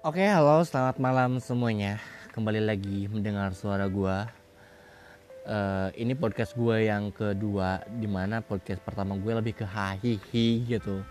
Oke, 0.00 0.24
halo, 0.24 0.64
selamat 0.64 0.96
malam 0.96 1.44
semuanya. 1.44 2.00
Kembali 2.32 2.56
lagi 2.64 3.04
mendengar 3.12 3.52
suara 3.52 3.84
gua. 3.84 4.32
Eh, 5.44 5.88
ini 6.00 6.16
podcast 6.16 6.56
gue 6.56 6.88
yang 6.88 7.12
kedua, 7.12 7.84
di 7.84 8.08
mana 8.08 8.40
podcast 8.40 8.80
pertama 8.80 9.20
gue 9.20 9.28
lebih 9.28 9.60
ke 9.60 9.68
hahihi 9.68 10.64
gitu. 10.72 11.04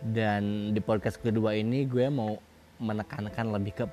Dan 0.00 0.72
di 0.72 0.80
podcast 0.80 1.20
kedua 1.20 1.52
ini 1.52 1.84
gue 1.84 2.08
mau 2.08 2.40
menekankan 2.80 3.52
lebih 3.52 3.76
ke 3.76 3.84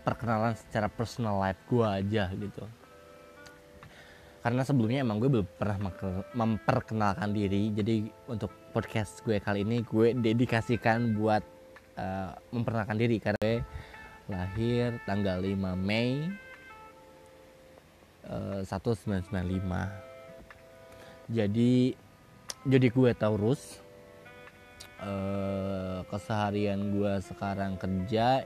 perkenalan 0.00 0.56
secara 0.56 0.88
personal 0.88 1.36
life 1.36 1.60
gue 1.68 1.84
aja 1.84 2.32
gitu. 2.32 2.64
Karena 4.40 4.64
sebelumnya 4.64 5.04
emang 5.04 5.20
gue 5.20 5.28
belum 5.28 5.48
pernah 5.60 5.92
memperkenalkan 6.32 7.36
diri, 7.36 7.68
jadi 7.76 8.08
untuk 8.32 8.48
podcast 8.72 9.20
gue 9.28 9.36
kali 9.36 9.60
ini 9.60 9.84
gue 9.84 10.16
dedikasikan 10.16 11.12
buat 11.12 11.57
eh, 11.98 12.30
memperkenalkan 12.54 12.94
diri. 12.94 13.18
Karena 13.18 13.38
gue 13.42 13.58
lahir 14.30 15.02
tanggal 15.02 15.42
5 15.42 15.74
Mei 15.74 16.30
eh, 18.28 18.62
1995 18.62 20.08
jadi 21.28 21.92
jadi 22.64 22.86
gue 22.88 23.10
Taurus. 23.12 23.84
Eh, 24.98 26.00
keseharian 26.10 26.90
gue 26.90 27.22
sekarang 27.22 27.78
kerja 27.78 28.42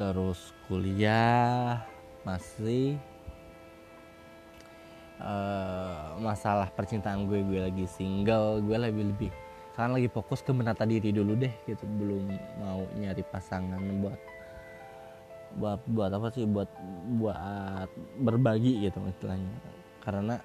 terus 0.00 0.56
kuliah 0.64 1.84
masih 2.24 2.96
eh, 5.20 6.04
masalah 6.16 6.72
percintaan 6.72 7.28
gue 7.28 7.44
gue 7.44 7.60
lagi 7.60 7.84
single 7.84 8.64
gue 8.64 8.72
lebih 8.72 9.04
lebih 9.12 9.30
sekarang 9.74 9.98
lagi 9.98 10.06
fokus 10.06 10.38
ke 10.38 10.54
menata 10.54 10.86
diri 10.86 11.10
dulu 11.10 11.34
deh 11.34 11.50
gitu. 11.66 11.82
Belum 11.98 12.30
mau 12.62 12.86
nyari 12.94 13.26
pasangan 13.26 13.82
buat 13.98 14.20
buat 15.58 15.80
buat 15.90 16.10
apa 16.14 16.30
sih? 16.30 16.46
Buat 16.46 16.70
buat 17.18 17.90
berbagi 18.22 18.86
gitu 18.86 19.02
istilahnya. 19.02 19.50
Karena 19.98 20.38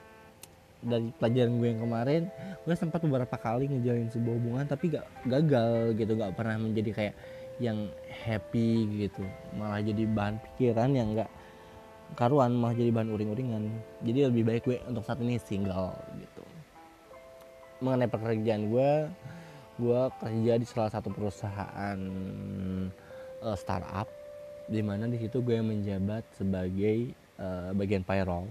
dari 0.81 1.13
pelajaran 1.13 1.61
gue 1.61 1.67
yang 1.69 1.81
kemarin 1.85 2.21
gue 2.65 2.73
sempat 2.73 3.05
beberapa 3.05 3.37
kali 3.37 3.69
ngejalin 3.69 4.09
sebuah 4.09 4.33
hubungan 4.33 4.65
tapi 4.65 4.97
gak 4.97 5.05
gagal 5.29 5.93
gitu. 5.93 6.17
Gak 6.17 6.33
pernah 6.33 6.57
menjadi 6.57 6.89
kayak 6.89 7.15
yang 7.61 7.85
happy 8.09 9.05
gitu. 9.05 9.21
Malah 9.53 9.85
jadi 9.85 10.09
bahan 10.09 10.41
pikiran 10.41 10.89
yang 10.97 11.13
gak 11.13 11.29
karuan 12.17 12.57
malah 12.57 12.73
jadi 12.73 12.89
bahan 12.89 13.13
uring-uringan. 13.13 13.61
Jadi 14.01 14.19
lebih 14.25 14.41
baik 14.41 14.65
gue 14.65 14.81
untuk 14.89 15.05
saat 15.05 15.21
ini 15.21 15.37
single 15.37 15.93
gitu 16.17 16.38
mengenai 17.79 18.11
pekerjaan 18.11 18.67
gue 18.67 18.91
gue 19.79 20.01
kerja 20.19 20.53
di 20.59 20.65
salah 20.67 20.91
satu 20.91 21.07
perusahaan 21.09 21.99
eh, 23.39 23.57
startup 23.57 24.07
di 24.69 24.81
mana 24.85 25.09
di 25.09 25.17
situ 25.17 25.39
gue 25.41 25.57
menjabat 25.63 26.21
sebagai 26.35 27.15
eh, 27.15 27.69
bagian 27.73 28.03
payroll. 28.03 28.45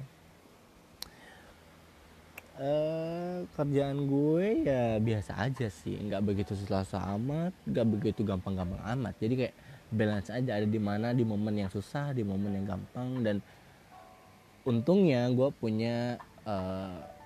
Eh 2.59 3.47
kerjaan 3.55 4.09
gue 4.09 4.67
ya 4.67 4.99
biasa 4.99 5.47
aja 5.47 5.71
sih 5.71 5.95
nggak 5.95 6.27
begitu 6.27 6.59
susah 6.59 6.83
amat 7.15 7.55
nggak 7.69 7.87
begitu 7.87 8.21
gampang-gampang 8.27 8.83
amat. 8.99 9.15
Jadi 9.21 9.35
kayak 9.47 9.55
balance 9.93 10.29
aja 10.33 10.59
ada 10.59 10.67
di 10.67 10.81
mana 10.81 11.15
di 11.15 11.23
momen 11.23 11.55
yang 11.55 11.71
susah 11.71 12.17
di 12.17 12.25
momen 12.25 12.57
yang 12.59 12.67
gampang. 12.67 13.23
Dan 13.23 13.37
untungnya 14.67 15.29
gue 15.31 15.49
punya 15.55 16.19
eh, 16.49 17.18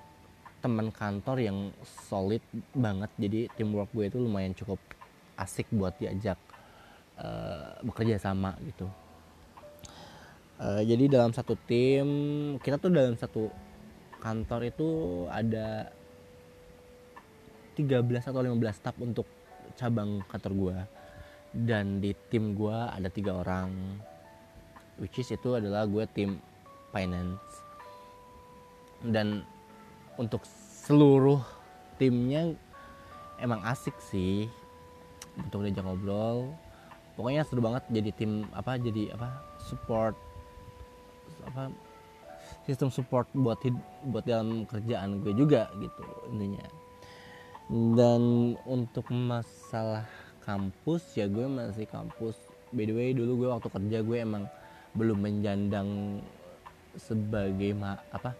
teman 0.62 0.94
kantor 0.94 1.42
yang 1.42 1.58
solid 2.06 2.40
banget. 2.72 3.10
Jadi 3.18 3.40
teamwork 3.58 3.90
gue 3.90 4.06
itu 4.06 4.18
lumayan 4.22 4.54
cukup 4.54 4.78
asik 5.34 5.66
buat 5.74 5.98
diajak 5.98 6.38
eh, 7.18 7.82
bekerja 7.82 8.22
sama 8.22 8.54
gitu. 8.62 8.86
Eh, 10.62 10.82
jadi 10.86 11.18
dalam 11.18 11.34
satu 11.34 11.58
tim 11.66 12.06
kita 12.62 12.78
tuh 12.78 12.94
dalam 12.94 13.18
satu 13.18 13.50
kantor 14.22 14.70
itu 14.70 14.90
ada 15.26 15.90
13 17.74 18.06
atau 18.30 18.40
15 18.46 18.54
staff 18.70 18.96
untuk 19.02 19.26
cabang 19.74 20.22
kantor 20.30 20.52
gua. 20.54 20.78
Dan 21.52 22.00
di 22.00 22.16
tim 22.30 22.54
gua 22.56 22.94
ada 22.94 23.12
tiga 23.12 23.36
orang 23.36 24.00
which 25.02 25.18
is 25.18 25.34
itu 25.34 25.56
adalah 25.56 25.88
gue 25.88 26.04
tim 26.14 26.38
finance. 26.94 27.42
Dan 29.02 29.42
untuk 30.20 30.44
seluruh 30.84 31.40
timnya 31.96 32.52
emang 33.40 33.62
asik 33.64 33.96
sih. 34.02 34.48
Untuk 35.38 35.64
diajak 35.64 35.84
ngobrol. 35.86 36.52
Pokoknya 37.16 37.44
seru 37.44 37.60
banget 37.60 37.84
jadi 37.92 38.10
tim 38.16 38.48
apa 38.56 38.80
jadi 38.80 39.12
apa 39.12 39.28
support 39.60 40.16
apa 41.44 41.68
sistem 42.64 42.88
support 42.88 43.28
buat 43.36 43.60
hid- 43.60 43.88
buat 44.08 44.24
dalam 44.24 44.64
kerjaan 44.64 45.20
gue 45.20 45.32
juga 45.36 45.68
gitu 45.76 46.04
intinya. 46.32 46.64
Dan 47.68 48.54
untuk 48.64 49.08
masalah 49.12 50.08
kampus 50.42 51.16
ya 51.16 51.28
gue 51.28 51.46
masih 51.46 51.86
kampus. 51.88 52.36
By 52.72 52.88
the 52.88 52.94
way 52.96 53.12
dulu 53.12 53.44
gue 53.44 53.48
waktu 53.52 53.68
kerja 53.68 53.98
gue 54.00 54.18
emang 54.20 54.44
belum 54.96 55.24
menjandang 55.24 56.20
sebagai 56.96 57.72
ma 57.72 57.96
apa 58.12 58.36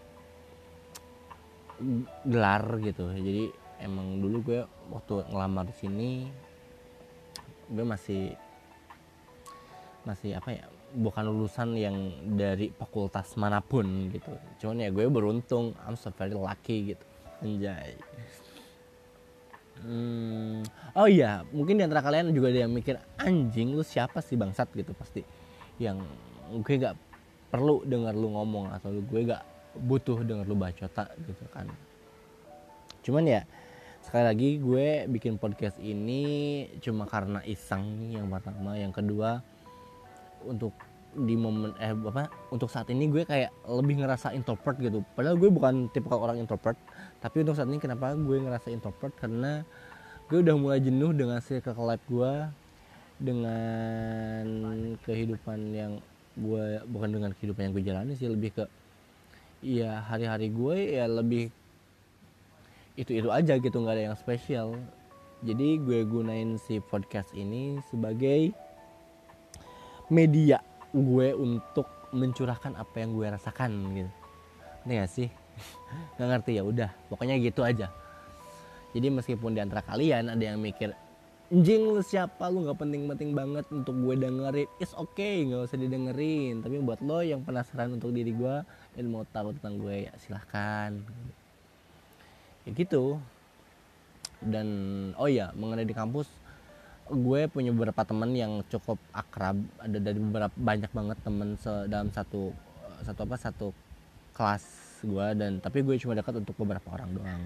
gelar 2.23 2.79
gitu. 2.81 3.11
Jadi 3.11 3.51
emang 3.83 4.23
dulu 4.23 4.37
gue 4.43 4.59
waktu 4.91 5.27
ngelamar 5.29 5.67
di 5.67 5.75
sini 5.75 6.09
gue 7.67 7.85
masih 7.85 8.35
masih 10.03 10.35
apa 10.35 10.51
ya 10.51 10.65
bukan 10.93 11.25
lulusan 11.25 11.73
yang 11.73 11.95
dari 12.37 12.69
fakultas 12.69 13.33
mana 13.39 13.59
pun 13.59 14.11
gitu. 14.13 14.33
Cuman 14.61 14.85
ya 14.85 14.89
gue 14.93 15.05
beruntung 15.09 15.73
I'm 15.83 15.97
so 15.97 16.13
very 16.13 16.35
lucky 16.35 16.93
gitu. 16.93 17.05
Anjay. 17.43 17.97
Hmm, 19.83 20.63
oh 20.95 21.11
iya 21.11 21.43
mungkin 21.51 21.75
di 21.75 21.83
antara 21.83 21.99
kalian 21.99 22.31
juga 22.31 22.53
ada 22.53 22.63
yang 22.63 22.71
mikir 22.71 22.95
anjing 23.19 23.75
lu 23.75 23.83
siapa 23.83 24.23
sih 24.23 24.39
bangsat? 24.39 24.71
gitu 24.71 24.95
pasti. 24.95 25.25
Yang 25.81 26.07
gue 26.61 26.75
gak 26.77 26.95
perlu 27.49 27.81
dengar 27.83 28.13
lu 28.13 28.31
ngomong 28.31 28.69
atau 28.71 28.93
gue 28.93 29.21
gak 29.27 29.52
butuh 29.77 30.21
dengar 30.21 30.45
lu 30.45 30.57
bacota 30.57 31.09
gitu 31.25 31.45
kan. 31.49 31.67
Cuman 33.03 33.25
ya 33.25 33.41
sekali 34.03 34.23
lagi 34.27 34.49
gue 34.59 35.07
bikin 35.09 35.39
podcast 35.39 35.79
ini 35.79 36.65
cuma 36.83 37.09
karena 37.09 37.41
iseng 37.47 38.13
yang 38.13 38.29
pertama. 38.29 38.77
Yang 38.77 39.03
kedua 39.03 39.41
untuk 40.43 40.73
di 41.13 41.37
momen 41.37 41.77
eh 41.77 41.93
apa 41.93 42.25
untuk 42.49 42.73
saat 42.73 42.89
ini 42.89 43.05
gue 43.05 43.21
kayak 43.21 43.53
lebih 43.69 44.01
ngerasa 44.01 44.33
introvert 44.33 44.77
gitu. 44.81 45.05
Padahal 45.13 45.37
gue 45.37 45.49
bukan 45.49 45.89
tipe 45.93 46.09
orang 46.09 46.41
introvert 46.41 46.77
tapi 47.21 47.45
untuk 47.45 47.53
saat 47.53 47.69
ini 47.69 47.77
kenapa 47.77 48.17
gue 48.17 48.37
ngerasa 48.41 48.73
introvert? 48.73 49.13
Karena 49.17 49.61
gue 50.27 50.41
udah 50.41 50.55
mulai 50.57 50.79
jenuh 50.81 51.13
dengan 51.13 51.37
circle 51.43 51.85
life 51.85 52.05
gue 52.09 52.33
dengan 53.21 54.43
kehidupan 55.05 55.59
yang 55.71 55.91
gue 56.33 56.81
bukan 56.89 57.09
dengan 57.13 57.31
kehidupan 57.37 57.69
yang 57.69 57.73
gue 57.77 57.85
jalani 57.85 58.13
sih 58.17 58.25
lebih 58.25 58.57
ke 58.57 58.65
ya 59.63 60.03
hari-hari 60.03 60.51
gue 60.51 60.99
ya 60.99 61.07
lebih 61.07 61.47
itu 62.99 63.15
itu 63.15 63.29
aja 63.31 63.57
gitu 63.57 63.79
nggak 63.79 63.95
ada 63.95 64.03
yang 64.11 64.17
spesial. 64.19 64.75
Jadi 65.43 65.79
gue 65.79 66.07
gunain 66.07 66.55
si 66.55 66.79
podcast 66.79 67.31
ini 67.35 67.79
sebagai 67.91 68.51
media 70.07 70.59
gue 70.93 71.35
untuk 71.35 71.87
mencurahkan 72.13 72.77
apa 72.77 72.95
yang 73.01 73.17
gue 73.17 73.27
rasakan 73.27 73.71
gitu. 73.97 74.11
Ini 74.85 74.93
gak 75.03 75.11
sih? 75.11 75.27
Nggak 76.15 76.27
ngerti 76.29 76.51
ya 76.59 76.63
udah 76.63 76.89
pokoknya 77.09 77.35
gitu 77.41 77.65
aja. 77.65 77.89
Jadi 78.93 79.07
meskipun 79.09 79.57
di 79.57 79.59
antara 79.59 79.81
kalian 79.81 80.29
ada 80.29 80.43
yang 80.43 80.61
mikir 80.61 80.93
anjing 81.53 81.85
lu 81.85 82.01
siapa? 82.01 82.49
Lu 82.49 82.65
nggak 82.65 82.81
penting-penting 82.81 83.37
banget 83.37 83.65
untuk 83.69 83.93
gue 84.01 84.17
dengerin. 84.17 84.65
It's 84.81 84.97
okay 84.97 85.45
nggak 85.45 85.69
usah 85.69 85.77
didengerin. 85.77 86.65
Tapi 86.65 86.81
buat 86.81 86.97
lo 87.05 87.21
yang 87.21 87.45
penasaran 87.45 87.93
untuk 87.93 88.09
diri 88.09 88.33
gue 88.33 88.65
dan 88.97 89.05
mau 89.05 89.21
tahu 89.29 89.53
tentang 89.61 89.77
gue 89.77 90.09
ya 90.09 90.13
silahkan. 90.17 90.97
Ya 92.65 92.69
gitu. 92.73 93.21
Dan 94.41 94.67
oh 95.13 95.29
ya 95.29 95.53
mengenai 95.53 95.85
di 95.85 95.93
kampus 95.93 96.25
gue 97.03 97.45
punya 97.51 97.69
beberapa 97.69 98.01
temen 98.01 98.33
yang 98.33 98.65
cukup 98.73 98.97
akrab. 99.13 99.61
Ada 99.77 100.01
dari 100.01 100.17
beberapa 100.17 100.55
banyak 100.57 100.89
banget 100.89 101.17
temen 101.21 101.53
dalam 101.85 102.09
satu 102.09 102.49
satu 103.05 103.19
apa 103.29 103.35
satu 103.37 103.67
kelas 104.33 104.65
gue. 105.05 105.27
Dan 105.37 105.61
tapi 105.61 105.85
gue 105.85 106.01
cuma 106.01 106.17
dekat 106.17 106.41
untuk 106.41 106.57
beberapa 106.57 106.97
orang 106.97 107.13
doang. 107.13 107.43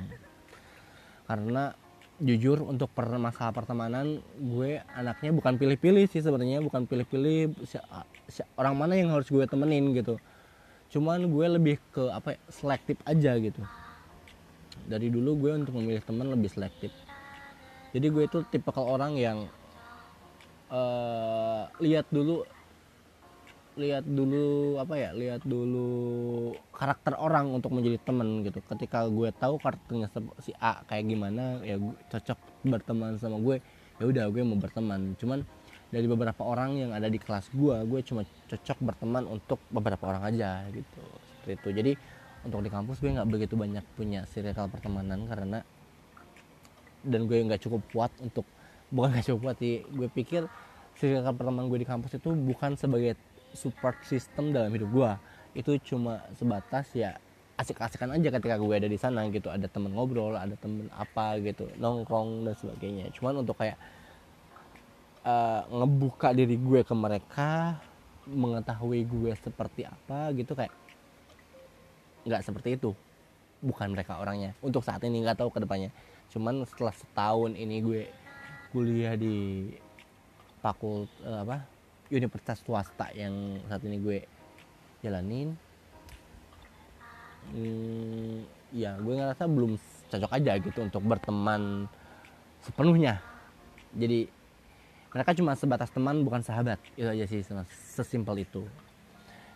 Karena 1.28 1.76
jujur 2.18 2.66
untuk 2.66 2.90
per 2.90 3.14
masalah 3.22 3.54
pertemanan 3.54 4.18
gue 4.42 4.82
anaknya 4.98 5.30
bukan 5.30 5.54
pilih-pilih 5.62 6.10
sih 6.10 6.26
sebenarnya 6.26 6.66
bukan 6.66 6.90
pilih-pilih 6.90 7.54
si- 7.62 8.50
orang 8.58 8.74
mana 8.74 8.98
yang 8.98 9.14
harus 9.14 9.30
gue 9.30 9.46
temenin 9.46 9.94
gitu. 9.94 10.18
Cuman 10.90 11.30
gue 11.30 11.46
lebih 11.46 11.78
ke 11.94 12.10
apa 12.10 12.34
ya, 12.34 12.40
selektif 12.50 12.98
aja 13.06 13.38
gitu. 13.38 13.62
Dari 14.90 15.14
dulu 15.14 15.46
gue 15.46 15.52
untuk 15.62 15.78
memilih 15.78 16.02
teman 16.02 16.34
lebih 16.34 16.50
selektif. 16.50 16.90
Jadi 17.94 18.08
gue 18.10 18.24
itu 18.26 18.40
tipe 18.50 18.72
orang 18.74 19.14
yang 19.16 19.46
eh 20.68 21.64
lihat 21.80 22.10
dulu 22.12 22.44
lihat 23.78 24.04
dulu 24.10 24.76
apa 24.82 24.98
ya 24.98 25.14
lihat 25.14 25.46
dulu 25.46 26.52
karakter 26.74 27.14
orang 27.16 27.54
untuk 27.54 27.72
menjadi 27.72 28.02
teman 28.02 28.42
gitu. 28.42 28.60
Ketika 28.66 29.06
gue 29.08 29.30
tahu 29.38 29.62
karakternya 29.62 30.10
si 30.42 30.52
A 30.58 30.82
kayak 30.90 31.06
gimana 31.06 31.62
ya 31.62 31.78
cocok 32.10 32.66
berteman 32.66 33.22
sama 33.22 33.38
gue 33.38 33.62
ya 34.02 34.06
udah 34.10 34.26
gue 34.34 34.42
mau 34.42 34.58
berteman. 34.58 35.14
Cuman 35.22 35.46
dari 35.88 36.10
beberapa 36.10 36.44
orang 36.44 36.76
yang 36.76 36.92
ada 36.92 37.08
di 37.08 37.22
kelas 37.22 37.54
gue 37.54 37.78
gue 37.86 38.00
cuma 38.04 38.26
cocok 38.50 38.78
berteman 38.82 39.24
untuk 39.30 39.62
beberapa 39.70 40.10
orang 40.10 40.34
aja 40.34 40.66
gitu 40.74 41.02
seperti 41.40 41.54
itu. 41.56 41.70
Jadi 41.72 41.92
untuk 42.44 42.60
di 42.66 42.70
kampus 42.74 42.98
gue 42.98 43.14
nggak 43.14 43.30
begitu 43.30 43.54
banyak 43.54 43.86
punya 43.94 44.26
circle 44.28 44.68
pertemanan 44.74 45.30
karena 45.30 45.62
dan 47.06 47.30
gue 47.30 47.38
nggak 47.40 47.62
cukup 47.62 47.82
kuat 47.94 48.12
untuk 48.20 48.44
bukan 48.90 49.16
nggak 49.16 49.26
cukup 49.32 49.42
kuat 49.52 49.58
sih 49.62 49.84
gue 49.86 50.08
pikir 50.12 50.44
circle 50.98 51.34
pertemanan 51.38 51.70
gue 51.70 51.80
di 51.84 51.88
kampus 51.88 52.18
itu 52.18 52.34
bukan 52.34 52.76
sebagai 52.76 53.16
support 53.58 53.98
system 54.06 54.54
dalam 54.54 54.70
hidup 54.70 54.90
gue 54.94 55.12
itu 55.58 55.72
cuma 55.94 56.22
sebatas 56.38 56.94
ya 56.94 57.18
asik-asikan 57.58 58.14
aja 58.14 58.30
ketika 58.30 58.62
gue 58.62 58.76
ada 58.78 58.86
di 58.86 59.00
sana 59.02 59.26
gitu. 59.34 59.50
Ada 59.50 59.66
temen 59.66 59.98
ngobrol 59.98 60.38
ada 60.38 60.54
temen 60.54 60.86
apa 60.94 61.42
gitu 61.42 61.66
nongkrong 61.82 62.46
dan 62.46 62.54
sebagainya. 62.54 63.10
Cuman 63.18 63.42
untuk 63.42 63.58
kayak 63.58 63.82
uh, 65.26 65.66
ngebuka 65.74 66.38
diri 66.38 66.56
gue 66.62 66.86
ke 66.86 66.94
mereka 66.94 67.82
mengetahui 68.30 69.02
gue 69.10 69.32
seperti 69.42 69.90
apa 69.90 70.30
gitu 70.38 70.54
kayak 70.54 70.72
nggak 72.30 72.46
seperti 72.46 72.78
itu. 72.78 72.94
Bukan 73.66 73.90
mereka 73.90 74.22
orangnya. 74.22 74.54
Untuk 74.62 74.86
saat 74.86 75.02
ini 75.02 75.26
nggak 75.26 75.42
tahu 75.42 75.50
ke 75.50 75.66
depannya 75.66 75.90
cuman 76.32 76.68
setelah 76.68 76.92
setahun 76.92 77.56
ini 77.56 77.80
gue 77.80 78.02
kuliah 78.76 79.16
di 79.16 79.72
fakult 80.60 81.08
uh, 81.24 81.44
apa 81.48 81.64
universitas 82.12 82.64
swasta 82.64 83.12
yang 83.12 83.60
saat 83.68 83.84
ini 83.84 83.98
gue 84.00 84.20
jalanin. 85.04 85.56
Hmm, 87.48 88.44
ya 88.76 89.00
gue 89.00 89.14
ngerasa 89.16 89.48
belum 89.48 89.80
cocok 90.12 90.32
aja 90.36 90.52
gitu 90.60 90.80
untuk 90.84 91.04
berteman 91.04 91.88
sepenuhnya. 92.64 93.20
Jadi 93.96 94.28
mereka 95.12 95.32
cuma 95.36 95.56
sebatas 95.56 95.92
teman 95.92 96.24
bukan 96.24 96.44
sahabat. 96.44 96.80
Itu 97.00 97.08
aja 97.08 97.26
sih 97.28 97.44
sesimpel 97.96 98.44
itu. 98.44 98.64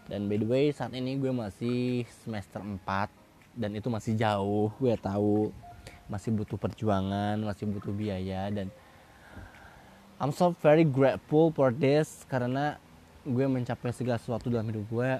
Dan 0.07 0.27
by 0.27 0.39
the 0.39 0.47
way 0.47 0.65
saat 0.71 0.91
ini 0.95 1.19
gue 1.19 1.31
masih 1.31 2.07
semester 2.23 2.59
4 2.59 3.11
dan 3.55 3.71
itu 3.75 3.87
masih 3.91 4.15
jauh 4.15 4.71
gue 4.79 4.95
tahu. 4.99 5.51
Masih 6.11 6.35
butuh 6.35 6.59
perjuangan 6.59 7.39
masih 7.39 7.71
butuh 7.71 7.95
biaya 7.95 8.51
dan 8.51 8.67
I'm 10.21 10.29
so 10.29 10.53
very 10.61 10.85
grateful 10.85 11.49
for 11.49 11.73
this 11.73 12.29
karena 12.29 12.77
gue 13.25 13.41
mencapai 13.41 13.89
segala 13.89 14.21
sesuatu 14.21 14.53
dalam 14.53 14.69
hidup 14.69 14.85
gue. 14.85 15.11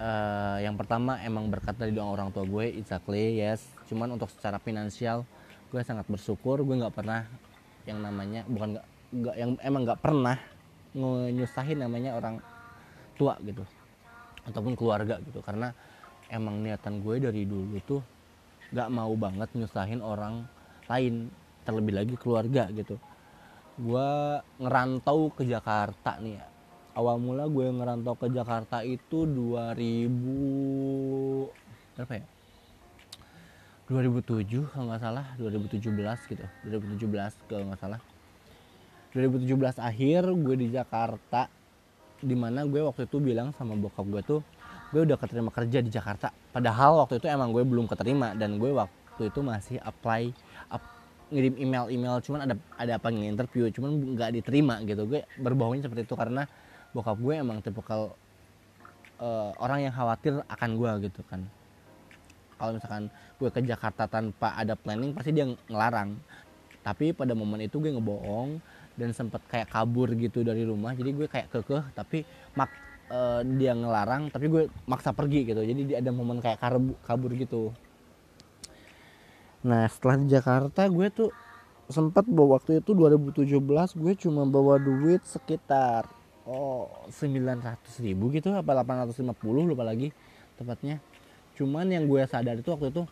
Uh, 0.00 0.56
yang 0.64 0.72
pertama 0.72 1.20
emang 1.20 1.52
berkat 1.52 1.76
dari 1.76 1.92
doa 1.92 2.08
orang 2.08 2.32
tua 2.32 2.48
gue 2.48 2.80
exactly 2.80 3.36
yes. 3.36 3.60
Cuman 3.92 4.16
untuk 4.16 4.32
secara 4.32 4.56
finansial 4.56 5.28
gue 5.68 5.84
sangat 5.84 6.08
bersyukur. 6.08 6.64
Gue 6.64 6.80
nggak 6.80 6.96
pernah 6.96 7.28
yang 7.84 8.00
namanya 8.00 8.40
bukan 8.48 8.80
nggak 8.80 8.86
nggak 9.20 9.36
yang 9.36 9.50
emang 9.60 9.82
nggak 9.84 10.00
pernah 10.00 10.36
nyusahin 11.36 11.84
namanya 11.84 12.16
orang 12.16 12.40
tua 13.20 13.36
gitu. 13.44 13.68
Ataupun 14.48 14.80
keluarga 14.80 15.20
gitu. 15.20 15.44
Karena 15.44 15.76
emang 16.32 16.56
niatan 16.64 17.04
gue 17.04 17.20
dari 17.20 17.44
dulu 17.44 17.76
tuh 17.84 18.00
nggak 18.72 18.88
mau 18.96 19.12
banget 19.12 19.52
nyusahin 19.52 20.00
orang 20.00 20.48
lain 20.88 21.28
terlebih 21.68 22.00
lagi 22.00 22.14
keluarga 22.16 22.64
gitu 22.72 22.96
gue 23.80 24.10
ngerantau 24.60 25.32
ke 25.32 25.48
Jakarta 25.48 26.20
nih 26.20 26.36
ya. 26.36 26.44
awal 27.00 27.16
mula 27.16 27.48
gue 27.48 27.64
ngerantau 27.64 28.12
ke 28.18 28.28
Jakarta 28.28 28.84
itu 28.84 29.24
2000 29.24 31.48
berapa 31.96 32.14
ya? 32.20 32.26
2007 33.90 34.70
kalau 34.70 34.86
nggak 34.86 35.02
salah 35.02 35.26
2017 35.40 36.30
gitu. 36.30 36.44
2017 36.62 37.50
kalau 37.50 37.64
nggak 37.72 37.80
salah. 37.80 37.98
2017 39.10 39.82
akhir 39.82 40.30
gue 40.30 40.56
di 40.60 40.70
Jakarta 40.70 41.50
di 42.22 42.38
mana 42.38 42.62
gue 42.68 42.78
waktu 42.78 43.10
itu 43.10 43.18
bilang 43.18 43.50
sama 43.56 43.74
bokap 43.74 44.06
gue 44.06 44.22
tuh 44.22 44.40
gue 44.94 45.02
udah 45.02 45.18
keterima 45.18 45.50
kerja 45.50 45.82
di 45.82 45.90
Jakarta. 45.90 46.30
Padahal 46.54 47.02
waktu 47.02 47.18
itu 47.18 47.26
emang 47.26 47.50
gue 47.50 47.66
belum 47.66 47.90
keterima 47.90 48.38
dan 48.38 48.62
gue 48.62 48.70
waktu 48.70 49.26
itu 49.26 49.42
masih 49.42 49.82
apply 49.82 50.30
ngirim 51.30 51.54
email-email 51.56 52.18
cuman 52.26 52.40
ada 52.44 52.54
ada 52.76 52.94
nih 53.10 53.30
interview 53.30 53.70
cuman 53.70 54.18
nggak 54.18 54.30
diterima 54.42 54.82
gitu. 54.84 55.06
Gue 55.06 55.22
berbohongnya 55.38 55.86
seperti 55.86 56.04
itu 56.04 56.14
karena 56.18 56.44
bokap 56.90 57.16
gue 57.22 57.34
emang 57.38 57.62
tipikal 57.62 58.18
uh, 59.22 59.50
orang 59.62 59.86
yang 59.86 59.94
khawatir 59.94 60.42
akan 60.50 60.70
gue 60.74 60.90
gitu 61.10 61.22
kan. 61.30 61.46
Kalau 62.58 62.76
misalkan 62.76 63.08
gue 63.40 63.48
ke 63.48 63.60
Jakarta 63.64 64.04
tanpa 64.10 64.52
ada 64.58 64.74
planning 64.76 65.16
pasti 65.16 65.30
dia 65.32 65.48
ngelarang. 65.70 66.18
Tapi 66.84 67.14
pada 67.14 67.32
momen 67.32 67.64
itu 67.64 67.78
gue 67.80 67.94
ngebohong 67.94 68.60
dan 68.98 69.14
sempet 69.14 69.40
kayak 69.48 69.70
kabur 69.70 70.10
gitu 70.12 70.42
dari 70.44 70.66
rumah. 70.66 70.92
Jadi 70.92 71.10
gue 71.14 71.26
kayak 71.30 71.48
kekeh 71.48 71.94
tapi 71.94 72.26
mak 72.58 72.68
uh, 73.08 73.40
dia 73.56 73.72
ngelarang 73.72 74.28
tapi 74.34 74.50
gue 74.50 74.66
maksa 74.84 75.14
pergi 75.14 75.46
gitu. 75.46 75.62
Jadi 75.62 75.94
ada 75.94 76.10
momen 76.10 76.42
kayak 76.42 76.58
kabur 77.06 77.32
gitu 77.38 77.70
Nah 79.60 79.84
setelah 79.92 80.16
di 80.24 80.26
Jakarta 80.32 80.88
gue 80.88 81.06
tuh 81.12 81.30
sempat 81.90 82.24
bawa 82.24 82.56
waktu 82.56 82.80
itu 82.80 82.96
2017 82.96 83.50
gue 83.98 84.12
cuma 84.24 84.46
bawa 84.46 84.78
duit 84.78 85.20
sekitar 85.26 86.06
oh 86.48 86.88
900 87.10 87.76
ribu 88.00 88.30
gitu 88.32 88.54
apa 88.56 88.80
850 88.80 89.36
lupa 89.68 89.84
lagi 89.84 90.14
tepatnya. 90.56 90.96
Cuman 91.60 91.92
yang 91.92 92.08
gue 92.08 92.24
sadar 92.24 92.56
itu 92.56 92.72
waktu 92.72 92.88
itu 92.88 93.04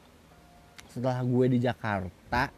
setelah 0.88 1.20
gue 1.20 1.46
di 1.52 1.58
Jakarta 1.60 2.48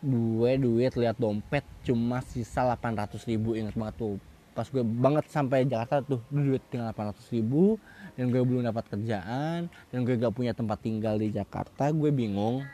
gue 0.00 0.50
duit 0.56 0.92
lihat 0.96 1.20
dompet 1.20 1.64
cuma 1.84 2.24
sisa 2.24 2.64
800 2.64 3.20
ribu 3.28 3.52
inget 3.52 3.76
banget 3.76 4.00
tuh. 4.00 4.16
Pas 4.56 4.64
gue 4.72 4.80
banget 4.80 5.28
sampai 5.28 5.68
Jakarta 5.68 6.00
tuh 6.00 6.24
duit 6.32 6.64
tinggal 6.72 6.96
800 6.96 7.20
ribu 7.36 7.76
dan 8.16 8.32
gue 8.32 8.40
belum 8.40 8.64
dapat 8.64 8.88
kerjaan 8.88 9.68
dan 9.68 9.98
gue 10.00 10.16
gak 10.16 10.32
punya 10.32 10.56
tempat 10.56 10.80
tinggal 10.80 11.20
di 11.20 11.28
Jakarta 11.28 11.92
gue 11.92 12.08
bingung 12.08 12.64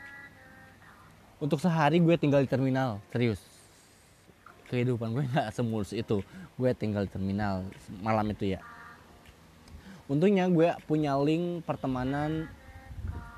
untuk 1.43 1.59
sehari 1.59 1.99
gue 1.99 2.15
tinggal 2.15 2.39
di 2.39 2.47
terminal. 2.47 3.03
Serius. 3.11 3.43
Kehidupan 4.71 5.11
gue 5.11 5.27
nggak 5.35 5.51
semulus 5.51 5.91
itu. 5.91 6.23
Gue 6.55 6.71
tinggal 6.71 7.03
di 7.03 7.11
terminal 7.11 7.67
malam 7.99 8.31
itu 8.31 8.55
ya. 8.55 8.63
Untungnya 10.07 10.47
gue 10.47 10.71
punya 10.87 11.19
link 11.19 11.67
pertemanan 11.67 12.47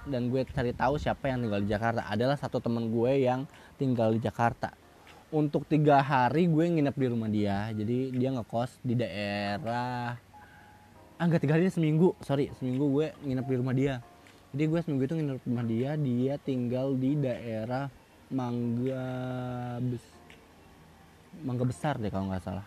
dan 0.06 0.30
gue 0.30 0.46
cari 0.54 0.70
tahu 0.70 1.02
siapa 1.02 1.34
yang 1.34 1.50
tinggal 1.50 1.66
di 1.66 1.70
Jakarta. 1.74 2.06
Adalah 2.06 2.38
satu 2.38 2.62
teman 2.62 2.94
gue 2.94 3.26
yang 3.26 3.50
tinggal 3.82 4.14
di 4.14 4.22
Jakarta. 4.22 4.78
Untuk 5.34 5.66
tiga 5.66 6.06
hari 6.06 6.46
gue 6.46 6.62
nginep 6.62 6.94
di 6.94 7.08
rumah 7.10 7.30
dia. 7.34 7.74
Jadi 7.74 8.14
dia 8.14 8.30
ngekos 8.38 8.86
di 8.86 8.94
daerah 8.94 10.14
ah 11.18 11.26
tiga 11.42 11.58
hari 11.58 11.74
seminggu. 11.74 12.14
Sorry 12.22 12.54
seminggu 12.62 12.86
gue 12.86 13.08
nginep 13.26 13.46
di 13.50 13.56
rumah 13.58 13.74
dia 13.74 13.98
jadi 14.56 14.72
gue 14.72 14.80
seminggu 14.88 15.04
itu 15.04 15.20
nginep 15.20 15.44
rumah 15.44 15.68
dia 15.68 16.00
dia 16.00 16.40
tinggal 16.40 16.96
di 16.96 17.20
daerah 17.20 17.92
Mangga 18.32 19.04
Bes 19.84 20.06
Mangga 21.44 21.68
Besar 21.68 22.00
deh 22.00 22.08
kalau 22.08 22.32
nggak 22.32 22.40
salah. 22.40 22.64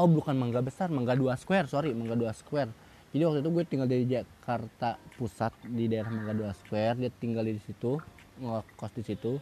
Oh 0.00 0.08
bukan 0.08 0.32
Mangga 0.40 0.64
Besar 0.64 0.88
Mangga 0.88 1.12
Dua 1.12 1.36
Square 1.36 1.68
sorry 1.68 1.92
Mangga 1.92 2.16
Dua 2.16 2.32
Square. 2.32 2.72
Jadi 3.12 3.22
waktu 3.28 3.38
itu 3.44 3.50
gue 3.52 3.64
tinggal 3.68 3.84
di 3.84 4.08
Jakarta 4.08 4.96
Pusat 5.20 5.68
di 5.68 5.84
daerah 5.84 6.08
Mangga 6.08 6.32
Dua 6.32 6.52
Square. 6.56 7.04
Dia 7.04 7.12
tinggal 7.12 7.44
di 7.44 7.60
situ 7.60 8.00
ngekos 8.40 8.92
di 8.96 9.02
situ. 9.04 9.32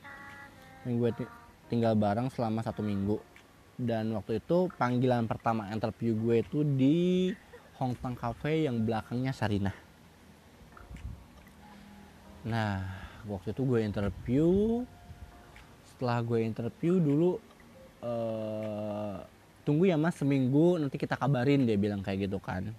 Dan 0.83 0.99
gue 0.99 1.15
tinggal 1.71 1.95
bareng 1.95 2.27
selama 2.35 2.67
satu 2.67 2.83
minggu. 2.83 3.23
Dan 3.79 4.19
waktu 4.19 4.43
itu 4.43 4.67
panggilan 4.75 5.31
pertama 5.31 5.71
interview 5.71 6.19
gue 6.19 6.43
itu 6.43 6.67
di 6.67 7.31
Hongtang 7.83 8.15
Cafe 8.15 8.67
yang 8.71 8.87
belakangnya 8.87 9.35
Sarinah. 9.35 9.75
Nah, 12.47 12.83
waktu 13.27 13.51
itu 13.51 13.63
gue 13.67 13.81
interview. 13.83 14.49
Setelah 15.87 16.19
gue 16.23 16.43
interview 16.43 16.99
dulu, 16.99 17.39
uh, 18.03 19.23
tunggu 19.63 19.87
ya 19.87 19.99
mas 19.99 20.19
seminggu 20.19 20.79
nanti 20.79 20.99
kita 20.99 21.15
kabarin 21.15 21.63
dia 21.63 21.79
bilang 21.79 22.03
kayak 22.03 22.27
gitu 22.27 22.43
kan. 22.43 22.75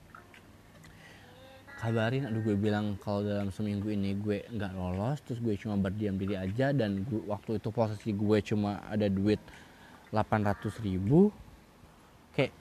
Kabarin, 1.79 2.31
aduh 2.31 2.39
gue 2.39 2.55
bilang 2.55 2.95
kalau 3.03 3.27
dalam 3.27 3.51
seminggu 3.51 3.91
ini 3.91 4.15
gue 4.15 4.47
nggak 4.47 4.71
lolos, 4.71 5.19
terus 5.23 5.43
gue 5.43 5.55
cuma 5.59 5.75
berdiam 5.75 6.15
diri 6.15 6.39
aja 6.39 6.71
dan 6.71 7.03
gue, 7.03 7.27
waktu 7.27 7.59
itu 7.59 7.71
posisi 7.75 8.15
gue 8.15 8.39
cuma 8.39 8.79
ada 8.87 9.07
duit 9.11 9.39
800 10.15 10.79
ribu 10.79 11.27
kayak 12.31 12.53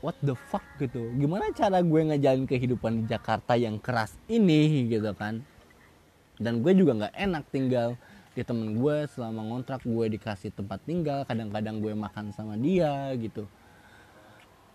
what 0.00 0.16
the 0.24 0.36
fuck 0.48 0.64
gitu. 0.80 1.12
Gimana 1.16 1.52
cara 1.52 1.80
gue 1.80 2.00
ngejalin 2.12 2.48
kehidupan 2.48 3.04
di 3.04 3.04
Jakarta 3.08 3.56
yang 3.56 3.76
keras 3.80 4.16
ini 4.28 4.88
gitu 4.88 5.12
kan? 5.16 5.44
Dan 6.40 6.64
gue 6.64 6.72
juga 6.72 6.96
nggak 6.96 7.14
enak 7.16 7.44
tinggal 7.52 8.00
di 8.32 8.40
temen 8.40 8.80
gue 8.80 8.96
selama 9.12 9.44
ngontrak 9.44 9.84
gue 9.84 10.06
dikasih 10.16 10.56
tempat 10.56 10.80
tinggal 10.88 11.28
kadang-kadang 11.28 11.84
gue 11.84 11.92
makan 11.92 12.32
sama 12.32 12.56
dia 12.56 13.12
gitu. 13.20 13.44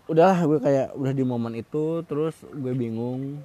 Udahlah 0.06 0.38
gue 0.46 0.58
kayak 0.62 0.88
udah 0.94 1.12
di 1.12 1.24
momen 1.26 1.58
itu 1.58 2.06
terus 2.06 2.38
gue 2.46 2.72
bingung. 2.72 3.42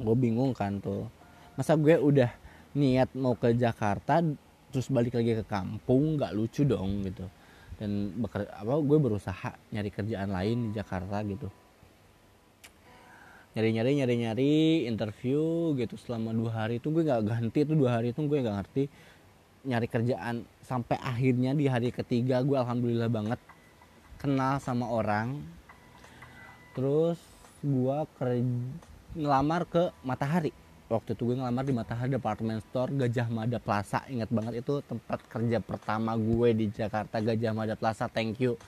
Gue 0.00 0.16
bingung 0.16 0.56
kan 0.56 0.80
tuh. 0.80 1.04
Masa 1.52 1.76
gue 1.76 2.00
udah 2.00 2.32
niat 2.72 3.12
mau 3.12 3.36
ke 3.36 3.52
Jakarta 3.52 4.24
terus 4.72 4.88
balik 4.88 5.20
lagi 5.20 5.36
ke 5.36 5.44
kampung 5.44 6.16
nggak 6.16 6.32
lucu 6.32 6.64
dong 6.64 7.04
gitu 7.04 7.28
dan 7.82 8.14
beker, 8.14 8.46
apa 8.46 8.78
gue 8.78 8.98
berusaha 9.02 9.50
nyari 9.74 9.90
kerjaan 9.90 10.30
lain 10.30 10.70
di 10.70 10.78
Jakarta 10.78 11.18
gitu. 11.26 11.50
Nyari-nyari 13.58 13.98
nyari-nyari 13.98 14.52
interview 14.86 15.74
gitu 15.74 15.98
selama 15.98 16.30
dua 16.30 16.62
hari 16.62 16.78
itu 16.78 16.94
gue 16.94 17.02
nggak 17.02 17.26
ganti 17.26 17.58
itu 17.66 17.74
dua 17.74 17.98
hari 17.98 18.14
itu 18.14 18.22
gue 18.22 18.38
nggak 18.38 18.56
ngerti 18.62 18.82
nyari 19.66 19.86
kerjaan. 19.90 20.46
Sampai 20.62 20.94
akhirnya 21.02 21.58
di 21.58 21.66
hari 21.66 21.90
ketiga 21.90 22.38
gue 22.46 22.54
alhamdulillah 22.54 23.10
banget 23.10 23.42
kenal 24.22 24.62
sama 24.62 24.86
orang. 24.86 25.42
Terus 26.78 27.18
gue 27.66 27.98
kerja 28.14 28.46
ngelamar 29.18 29.66
ke 29.66 29.90
Matahari 30.06 30.61
waktu 30.92 31.16
itu 31.16 31.32
gue 31.32 31.36
ngelamar 31.40 31.64
di 31.64 31.72
Matahari 31.72 32.12
Department 32.12 32.60
Store 32.68 32.92
Gajah 32.92 33.28
Mada 33.32 33.56
Plaza. 33.56 34.04
Ingat 34.12 34.28
banget 34.28 34.60
itu 34.60 34.84
tempat 34.84 35.24
kerja 35.24 35.58
pertama 35.64 36.12
gue 36.20 36.48
di 36.52 36.66
Jakarta 36.68 37.16
Gajah 37.16 37.52
Mada 37.56 37.74
Plaza. 37.74 38.12
Thank 38.12 38.44
you. 38.44 38.60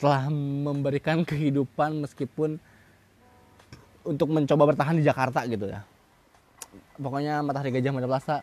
Telah 0.00 0.32
memberikan 0.32 1.20
kehidupan 1.28 2.00
meskipun 2.08 2.56
untuk 4.08 4.32
mencoba 4.32 4.72
bertahan 4.72 4.96
di 4.96 5.04
Jakarta 5.04 5.44
gitu 5.44 5.68
ya. 5.68 5.84
Pokoknya 6.96 7.44
Matahari 7.44 7.76
Gajah 7.76 7.92
Mada 7.92 8.08
Plaza 8.08 8.40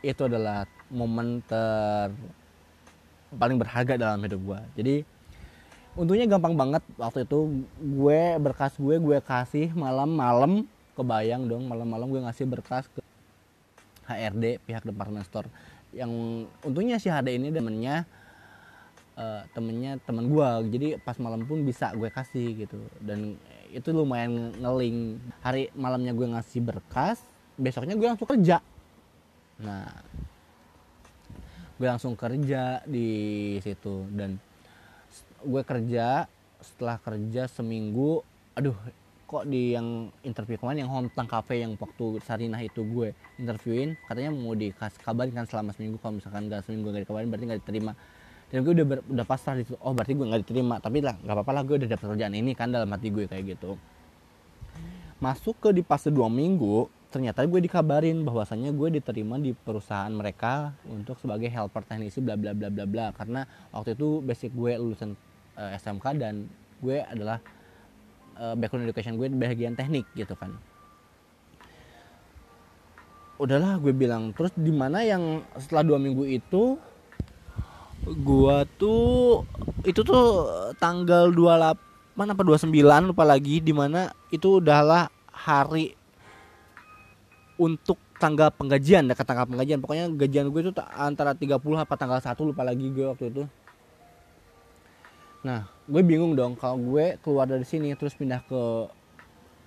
itu 0.00 0.24
adalah 0.24 0.64
momen 0.88 1.44
ter 1.44 2.08
paling 3.36 3.60
berharga 3.60 4.00
dalam 4.00 4.24
hidup 4.24 4.40
gue. 4.40 4.60
Jadi 4.80 4.94
untungnya 6.00 6.24
gampang 6.24 6.56
banget. 6.56 6.82
Waktu 6.96 7.28
itu 7.28 7.66
gue 7.76 8.20
berkas 8.40 8.72
gue 8.80 8.96
gue 8.96 9.18
kasih 9.20 9.68
malam-malam 9.76 10.64
kebayang 10.94 11.50
dong 11.50 11.66
malam-malam 11.66 12.08
gue 12.08 12.22
ngasih 12.22 12.46
berkas 12.46 12.86
ke 12.88 13.02
HRD 14.06 14.62
pihak 14.64 14.84
department 14.86 15.26
store. 15.26 15.48
Yang 15.94 16.12
untungnya 16.62 16.96
si 16.98 17.08
HD 17.10 17.38
ini 17.38 17.50
temennya 17.50 18.06
uh, 19.18 19.42
temennya 19.54 19.98
teman 20.02 20.28
gue 20.28 20.48
jadi 20.70 20.88
pas 21.00 21.16
malam 21.18 21.46
pun 21.46 21.62
bisa 21.62 21.90
gue 21.94 22.10
kasih 22.10 22.66
gitu. 22.66 22.78
Dan 23.00 23.38
itu 23.72 23.90
lumayan 23.90 24.54
ngeling. 24.58 25.18
Hari 25.42 25.74
malamnya 25.74 26.12
gue 26.14 26.26
ngasih 26.30 26.60
berkas 26.62 27.22
besoknya 27.58 27.98
gue 27.98 28.06
langsung 28.06 28.28
kerja. 28.28 28.60
Nah 29.62 29.88
gue 31.74 31.86
langsung 31.88 32.14
kerja 32.14 32.84
di 32.86 33.08
situ. 33.64 34.06
Dan 34.12 34.36
gue 35.44 35.62
kerja 35.66 36.28
setelah 36.64 36.96
kerja 36.96 37.44
seminggu 37.44 38.24
aduh 38.56 38.76
kok 39.24 39.48
di 39.48 39.72
yang 39.72 40.12
interview 40.20 40.60
kemarin 40.60 40.84
yang 40.84 40.92
hometown 40.92 41.26
cafe 41.26 41.64
yang 41.64 41.74
waktu 41.80 42.20
Sarinah 42.22 42.60
itu 42.60 42.84
gue 42.84 43.16
interviewin 43.40 43.96
katanya 44.04 44.30
mau 44.30 44.52
dikasih 44.52 45.00
kabarin 45.00 45.32
kan 45.32 45.48
selama 45.48 45.72
seminggu 45.72 45.96
kalau 45.98 46.20
misalkan 46.20 46.46
gak 46.52 46.62
seminggu 46.68 46.92
gak 46.92 47.08
dikabarin 47.08 47.28
berarti 47.32 47.44
gak 47.48 47.60
diterima. 47.64 47.92
Dan 48.52 48.62
gue 48.62 48.72
udah 48.76 48.86
ber, 48.86 48.98
udah 49.10 49.26
pasrah 49.26 49.58
di 49.58 49.66
situ 49.66 49.74
oh 49.82 49.90
berarti 49.90 50.14
gue 50.14 50.26
nggak 50.30 50.42
diterima. 50.46 50.78
Tapi 50.78 51.02
lah 51.02 51.18
nggak 51.18 51.34
apa-apa 51.34 51.52
lah 51.56 51.62
gue 51.66 51.76
udah 51.80 51.88
dapet 51.90 52.06
kerjaan 52.06 52.34
ini 52.38 52.52
kan 52.54 52.70
dalam 52.70 52.86
hati 52.86 53.08
gue 53.10 53.24
kayak 53.26 53.58
gitu. 53.58 53.74
Masuk 55.18 55.58
ke 55.58 55.74
di 55.74 55.82
fase 55.82 56.12
dua 56.14 56.30
minggu 56.30 56.86
ternyata 57.10 57.42
gue 57.46 57.60
dikabarin 57.62 58.22
bahwasannya 58.22 58.70
gue 58.74 59.00
diterima 59.00 59.38
di 59.42 59.54
perusahaan 59.54 60.10
mereka 60.10 60.74
untuk 60.86 61.18
sebagai 61.18 61.46
helper 61.46 61.82
teknisi 61.86 62.22
bla 62.22 62.38
bla 62.38 62.54
bla 62.54 62.70
bla 62.70 62.84
bla. 62.86 63.06
Karena 63.10 63.42
waktu 63.74 63.98
itu 63.98 64.22
basic 64.22 64.54
gue 64.54 64.78
lulusan 64.78 65.18
uh, 65.58 65.74
eh, 65.74 65.80
SMK 65.80 66.06
dan 66.20 66.46
gue 66.78 67.02
adalah 67.02 67.42
uh, 68.38 68.54
background 68.58 68.86
education 68.86 69.18
gue 69.18 69.28
di 69.30 69.38
bagian 69.38 69.74
teknik 69.74 70.06
gitu 70.14 70.34
kan. 70.38 70.54
Udahlah 73.38 73.82
gue 73.82 73.90
bilang 73.90 74.30
terus 74.30 74.54
di 74.54 74.70
mana 74.70 75.02
yang 75.02 75.42
setelah 75.58 75.82
dua 75.82 75.98
minggu 75.98 76.22
itu 76.26 76.78
gua 78.04 78.68
tuh 78.76 79.48
itu 79.88 80.04
tuh 80.04 80.46
tanggal 80.76 81.32
28 81.32 82.20
apa 82.20 82.42
29 82.44 83.10
lupa 83.10 83.24
lagi 83.24 83.64
di 83.64 83.72
mana 83.72 84.12
itu 84.28 84.60
udahlah 84.60 85.08
hari 85.32 85.96
untuk 87.56 87.96
tanggal 88.20 88.52
penggajian 88.54 89.08
dekat 89.08 89.24
tanggal 89.24 89.48
penggajian. 89.48 89.80
Pokoknya 89.80 90.06
gajian 90.12 90.52
gue 90.52 90.60
itu 90.68 90.72
antara 90.94 91.32
30 91.34 91.58
apa 91.58 91.94
tanggal 91.96 92.20
1 92.20 92.36
lupa 92.44 92.62
lagi 92.62 92.86
gue 92.92 93.04
waktu 93.08 93.24
itu 93.32 93.42
nah. 95.44 95.68
Gue 95.84 96.00
bingung 96.00 96.32
dong 96.32 96.56
kalau 96.56 96.80
gue 96.80 97.20
keluar 97.20 97.44
dari 97.44 97.68
sini 97.68 97.92
terus 97.92 98.16
pindah 98.16 98.40
ke 98.48 98.88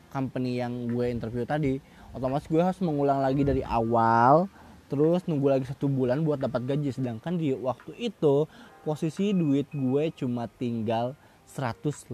company 0.10 0.58
yang 0.58 0.90
gue 0.90 1.14
interview 1.14 1.46
tadi 1.46 1.78
otomatis 2.10 2.50
gue 2.50 2.58
harus 2.58 2.82
mengulang 2.82 3.22
lagi 3.22 3.46
dari 3.46 3.62
awal 3.62 4.50
terus 4.90 5.22
nunggu 5.30 5.46
lagi 5.46 5.70
satu 5.70 5.86
bulan 5.86 6.26
buat 6.26 6.42
dapat 6.42 6.66
gaji. 6.66 6.90
Sedangkan 6.90 7.38
di 7.38 7.54
waktu 7.54 7.94
itu 8.02 8.50
posisi 8.82 9.30
duit 9.30 9.70
gue 9.70 10.10
cuma 10.18 10.50
tinggal 10.50 11.14
150 11.46 12.10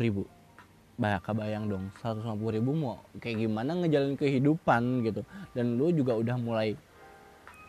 ribu. 0.00 0.24
Banyak 0.96 1.20
kebayang 1.20 1.68
dong 1.68 1.92
150 2.00 2.56
ribu 2.56 2.72
mau 2.72 3.04
kayak 3.20 3.44
gimana 3.44 3.76
ngejalin 3.76 4.16
kehidupan 4.16 5.04
gitu. 5.04 5.20
Dan 5.52 5.76
lu 5.76 5.92
juga 5.92 6.16
udah 6.16 6.40
mulai 6.40 6.80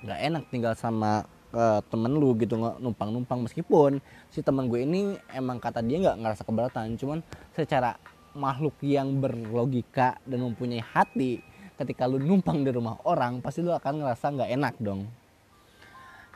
nggak 0.08 0.20
enak 0.24 0.44
tinggal 0.48 0.72
sama 0.77 1.27
uh, 1.54 1.84
temen 1.86 2.14
lu 2.16 2.34
gitu 2.40 2.58
numpang 2.58 3.14
numpang 3.14 3.46
meskipun 3.46 4.02
si 4.34 4.42
temen 4.42 4.66
gue 4.72 4.82
ini 4.82 5.20
emang 5.36 5.62
kata 5.62 5.84
dia 5.86 6.02
nggak 6.02 6.18
ngerasa 6.24 6.42
keberatan 6.48 6.96
cuman 6.98 7.20
secara 7.54 8.00
makhluk 8.36 8.75
yang 8.84 9.24
berlogika 9.24 10.20
dan 10.28 10.44
mempunyai 10.44 10.84
hati 10.84 11.40
ketika 11.75 12.08
lu 12.08 12.20
numpang 12.20 12.64
di 12.64 12.72
rumah 12.72 13.00
orang 13.08 13.40
pasti 13.40 13.64
lu 13.64 13.72
akan 13.72 14.04
ngerasa 14.04 14.25
nggak 14.32 14.52
enak 14.56 14.75
dong. 14.80 15.08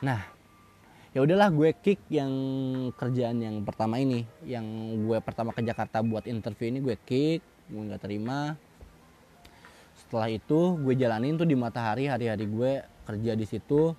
Nah 0.04 0.20
ya 1.12 1.20
udahlah 1.24 1.52
gue 1.52 1.70
kick 1.76 2.00
yang 2.08 2.32
kerjaan 2.96 3.40
yang 3.40 3.56
pertama 3.64 4.00
ini. 4.00 4.24
Yang 4.44 4.66
gue 5.04 5.18
pertama 5.20 5.52
ke 5.52 5.60
Jakarta 5.64 6.00
buat 6.00 6.24
interview 6.28 6.72
ini 6.72 6.80
gue 6.80 6.96
kick 7.04 7.40
gue 7.68 7.82
nggak 7.88 8.02
terima. 8.04 8.56
Setelah 9.96 10.28
itu 10.32 10.76
gue 10.80 10.94
jalanin 10.96 11.36
tuh 11.36 11.48
di 11.48 11.56
matahari 11.56 12.08
hari-hari 12.08 12.48
gue 12.48 12.72
kerja 13.04 13.32
di 13.36 13.46
situ 13.48 13.92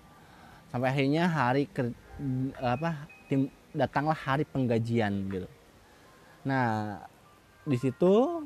sampai 0.72 0.88
akhirnya 0.90 1.28
hari 1.28 1.68
ker, 1.68 1.92
apa 2.64 3.06
tim 3.28 3.52
datanglah 3.76 4.16
hari 4.16 4.48
penggajian 4.48 5.28
gitu. 5.28 5.48
Nah 6.48 7.00
di 7.68 7.78
situ 7.78 8.42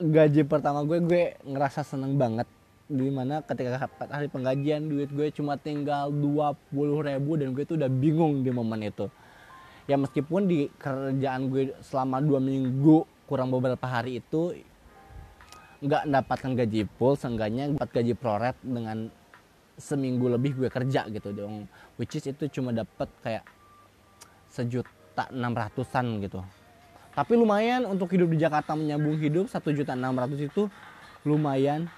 gaji 0.00 0.42
pertama 0.48 0.80
gue 0.86 0.98
gue 1.02 1.24
ngerasa 1.44 1.82
seneng 1.82 2.16
banget. 2.16 2.46
Di 2.90 3.06
mana 3.06 3.38
ketika 3.46 3.86
hari 4.10 4.26
penggajian 4.26 4.90
duit 4.90 5.10
gue 5.14 5.30
cuma 5.30 5.54
tinggal 5.54 6.10
20 6.10 7.06
ribu 7.06 7.38
dan 7.38 7.54
gue 7.54 7.62
tuh 7.62 7.78
udah 7.78 7.90
bingung 7.90 8.42
di 8.42 8.50
momen 8.50 8.82
itu. 8.86 9.06
Ya 9.86 9.94
meskipun 9.94 10.46
di 10.46 10.70
kerjaan 10.78 11.50
gue 11.50 11.74
selama 11.82 12.22
dua 12.22 12.42
minggu 12.42 13.06
kurang 13.30 13.54
beberapa 13.54 13.86
hari 13.86 14.18
itu 14.18 14.58
nggak 15.80 16.02
mendapatkan 16.10 16.50
gaji 16.60 16.80
full 16.98 17.16
seenggaknya 17.16 17.72
dapat 17.72 17.90
gaji 18.02 18.14
proret 18.18 18.56
dengan 18.60 19.08
seminggu 19.80 20.28
lebih 20.28 20.54
gue 20.60 20.68
kerja 20.68 21.08
gitu 21.08 21.32
dong. 21.32 21.66
Which 21.96 22.14
is 22.20 22.28
itu 22.28 22.46
cuma 22.60 22.70
dapat 22.70 23.08
kayak 23.24 23.44
sejuta 24.50 25.30
enam 25.32 25.56
ratusan 25.56 26.20
gitu. 26.22 26.44
Tapi 27.10 27.32
lumayan 27.34 27.86
untuk 27.90 28.10
hidup 28.14 28.30
di 28.30 28.38
Jakarta 28.38 28.78
menyambung 28.78 29.18
hidup 29.18 29.50
satu 29.50 29.74
juta 29.74 29.98
enam 29.98 30.14
ratus 30.14 30.46
itu 30.46 30.70
lumayan 31.26 31.90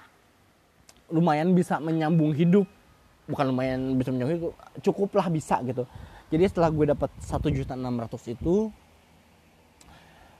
lumayan 1.13 1.53
bisa 1.53 1.77
menyambung 1.77 2.33
hidup. 2.33 2.65
Bukan 3.29 3.53
lumayan 3.53 3.93
bisa 3.95 4.09
menyambung 4.09 4.35
hidup 4.41 4.53
cukuplah 4.81 5.29
bisa 5.29 5.61
gitu. 5.63 5.85
Jadi 6.33 6.43
setelah 6.49 6.73
gue 6.73 6.85
dapat 6.89 7.13
satu 7.21 7.53
juta 7.53 7.77
enam 7.77 7.93
ratus 8.01 8.25
itu 8.25 8.73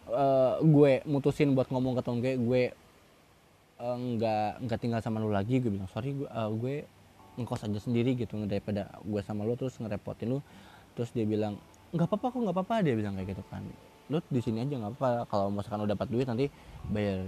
uh, 0.09 0.57
gue 0.57 1.05
mutusin 1.05 1.53
buat 1.53 1.69
ngomong 1.69 1.93
ke 1.97 2.01
temen 2.01 2.17
gue 2.17 2.33
gue 2.41 2.63
uh, 3.77 3.93
nggak 3.93 4.67
nggak 4.67 4.79
tinggal 4.81 4.99
sama 5.05 5.21
lu 5.21 5.29
lagi. 5.29 5.61
Gue 5.61 5.77
bilang 5.77 5.89
sorry 5.93 6.17
gue 6.17 6.25
uh, 6.25 6.49
gue 6.49 6.89
ngkos 7.33 7.65
aja 7.65 7.79
sendiri 7.81 8.13
gitu 8.13 8.37
daripada 8.45 8.93
gue 9.01 9.21
sama 9.25 9.45
lu 9.45 9.57
terus 9.57 9.77
ngerepotin 9.81 10.37
lu. 10.37 10.39
Terus 10.93 11.09
dia 11.11 11.25
bilang 11.25 11.57
nggak 11.93 12.05
apa-apa 12.05 12.25
kok 12.33 12.39
nggak 12.45 12.55
apa-apa. 12.55 12.75
Dia 12.85 12.93
bilang 12.93 13.13
kayak 13.17 13.33
gitu 13.33 13.43
kan. 13.49 13.63
Lu 14.11 14.21
di 14.29 14.41
sini 14.43 14.61
aja 14.61 14.75
nggak 14.77 14.93
apa 14.99 15.09
kalau 15.25 15.49
misalkan 15.49 15.81
udah 15.85 15.93
dapat 15.97 16.07
duit 16.13 16.27
nanti 16.29 16.45
bayar 16.91 17.25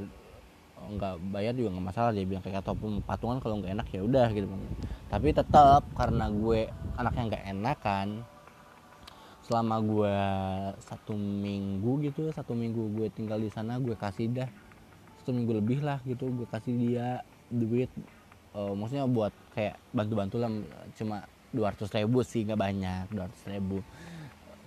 nggak 0.76 1.16
bayar 1.34 1.54
juga 1.58 1.70
nggak 1.74 1.88
masalah. 1.90 2.12
Dia 2.14 2.26
bilang 2.30 2.44
kayak 2.46 2.62
ataupun 2.62 3.02
patungan 3.02 3.42
kalau 3.42 3.58
nggak 3.62 3.74
enak 3.74 3.88
ya 3.90 4.02
udah 4.06 4.28
gitu. 4.34 4.46
Tapi 5.10 5.28
tetap 5.34 5.82
karena 5.98 6.26
gue 6.30 6.70
anaknya 7.00 7.24
nggak 7.34 7.46
enak 7.58 7.78
kan 7.82 8.10
selama 9.46 9.78
gue 9.78 10.18
satu 10.82 11.14
minggu 11.14 12.02
gitu 12.10 12.34
satu 12.34 12.58
minggu 12.58 12.98
gue 12.98 13.14
tinggal 13.14 13.38
di 13.38 13.50
sana 13.50 13.82
gue 13.82 13.98
kasih 13.98 14.30
dah. 14.30 14.50
Satu 15.22 15.34
minggu 15.34 15.58
lebih 15.58 15.82
lah 15.82 15.98
gitu 16.06 16.30
gue 16.30 16.46
kasih 16.50 16.74
dia 16.78 17.26
duit. 17.50 17.90
Uh, 18.56 18.72
maksudnya 18.78 19.10
buat 19.10 19.34
kayak 19.56 19.80
bantu-bantu 19.96 20.36
lah 20.38 20.52
cuma 21.00 21.24
200 21.56 21.88
ribu 22.04 22.20
sih 22.28 22.44
nggak 22.44 22.60
banyak 22.60 23.06
200 23.16 23.54
ribu. 23.56 23.80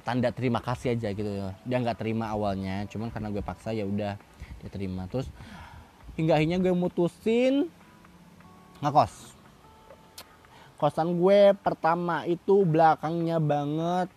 Tanda 0.03 0.33
terima 0.33 0.65
kasih 0.65 0.97
aja 0.97 1.13
gitu. 1.13 1.29
Dia 1.69 1.77
nggak 1.77 2.01
terima 2.01 2.33
awalnya 2.33 2.89
cuman 2.89 3.13
karena 3.13 3.29
gue 3.29 3.45
paksa 3.45 3.77
ya 3.77 3.85
udah 3.85 4.17
dia 4.65 4.69
terima. 4.73 5.05
Terus 5.13 5.29
hingga 6.17 6.41
akhirnya 6.41 6.57
gue 6.57 6.73
mutusin 6.73 7.69
ngekos. 8.81 9.37
Kosan 10.81 11.21
gue 11.21 11.53
pertama 11.61 12.25
itu 12.25 12.65
belakangnya 12.65 13.37
banget 13.37 14.09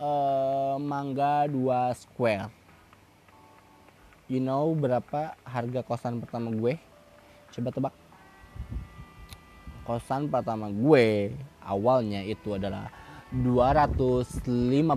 uh, 0.00 0.80
mangga 0.80 1.44
2 1.44 1.92
square. 1.92 2.48
You 4.26 4.40
know 4.40 4.72
berapa 4.72 5.36
harga 5.44 5.84
kosan 5.84 6.18
pertama 6.18 6.48
gue? 6.50 6.80
Coba 7.52 7.68
tebak 7.70 7.94
kosan 9.86 10.26
pertama 10.26 10.66
gue 10.66 11.30
awalnya 11.62 12.26
itu 12.26 12.58
adalah 12.58 12.90
250.000 13.30 14.90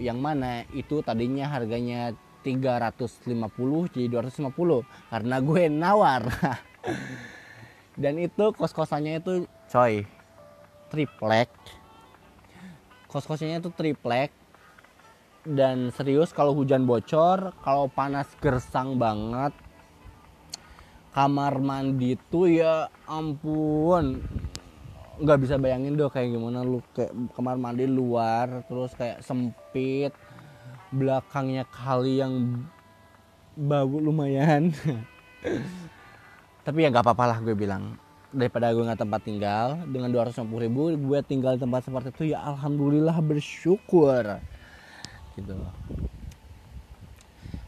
yang 0.00 0.20
mana 0.20 0.68
itu 0.76 1.00
tadinya 1.00 1.48
harganya 1.48 2.12
350 2.44 3.94
jadi 3.94 4.06
250 4.10 4.82
karena 5.08 5.36
gue 5.40 5.62
nawar. 5.70 6.22
Dan 8.02 8.18
itu 8.18 8.50
kos-kosannya 8.56 9.22
itu 9.22 9.46
coy. 9.70 10.04
triplek. 10.90 11.48
Kos-kosannya 13.08 13.62
itu 13.62 13.70
triplek. 13.72 14.34
Dan 15.42 15.90
serius 15.90 16.30
kalau 16.30 16.54
hujan 16.54 16.86
bocor 16.86 17.50
kalau 17.66 17.90
panas 17.90 18.30
gersang 18.38 18.94
banget 18.94 19.50
kamar 21.12 21.60
mandi 21.60 22.16
tuh 22.32 22.48
ya 22.48 22.88
ampun. 23.04 24.24
Nggak 25.20 25.38
bisa 25.44 25.54
bayangin 25.60 25.94
dong 25.94 26.08
kayak 26.08 26.32
gimana 26.32 26.64
lu 26.64 26.80
kayak 26.96 27.12
kamar 27.36 27.60
mandi 27.60 27.84
luar 27.84 28.64
terus 28.66 28.96
kayak 28.96 29.20
sempit 29.20 30.16
belakangnya 30.88 31.68
kali 31.68 32.24
yang 32.24 32.64
bau 33.54 33.96
lumayan. 34.00 34.72
Tapi 36.66 36.78
ya 36.80 36.88
nggak 36.88 37.04
apa-apa 37.04 37.24
lah 37.28 37.38
gue 37.44 37.52
bilang. 37.52 38.00
Daripada 38.32 38.72
gue 38.72 38.80
nggak 38.80 39.04
tempat 39.04 39.20
tinggal 39.28 39.76
dengan 39.84 40.08
250 40.08 40.48
ribu 40.64 40.88
gue 40.96 41.20
tinggal 41.28 41.60
di 41.60 41.60
tempat 41.60 41.84
seperti 41.84 42.08
itu 42.16 42.24
ya 42.32 42.40
alhamdulillah 42.40 43.20
bersyukur. 43.20 44.40
Gitu 45.36 45.52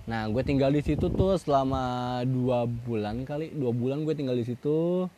Nah, 0.04 0.28
gue 0.28 0.42
tinggal 0.44 0.68
di 0.68 0.84
situ 0.84 1.08
tuh 1.08 1.40
selama 1.40 2.20
dua 2.28 2.68
bulan 2.68 3.24
kali, 3.24 3.56
dua 3.56 3.72
bulan 3.72 4.04
gue 4.04 4.12
tinggal 4.12 4.36
di 4.36 4.44
situ. 4.44 5.08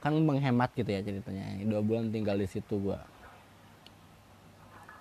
Kan 0.00 0.16
menghemat 0.24 0.72
gitu 0.76 0.88
ya 0.92 1.00
ceritanya. 1.00 1.56
Dua 1.64 1.80
bulan 1.80 2.12
tinggal 2.12 2.36
di 2.36 2.44
situ 2.44 2.76
gue. 2.76 3.00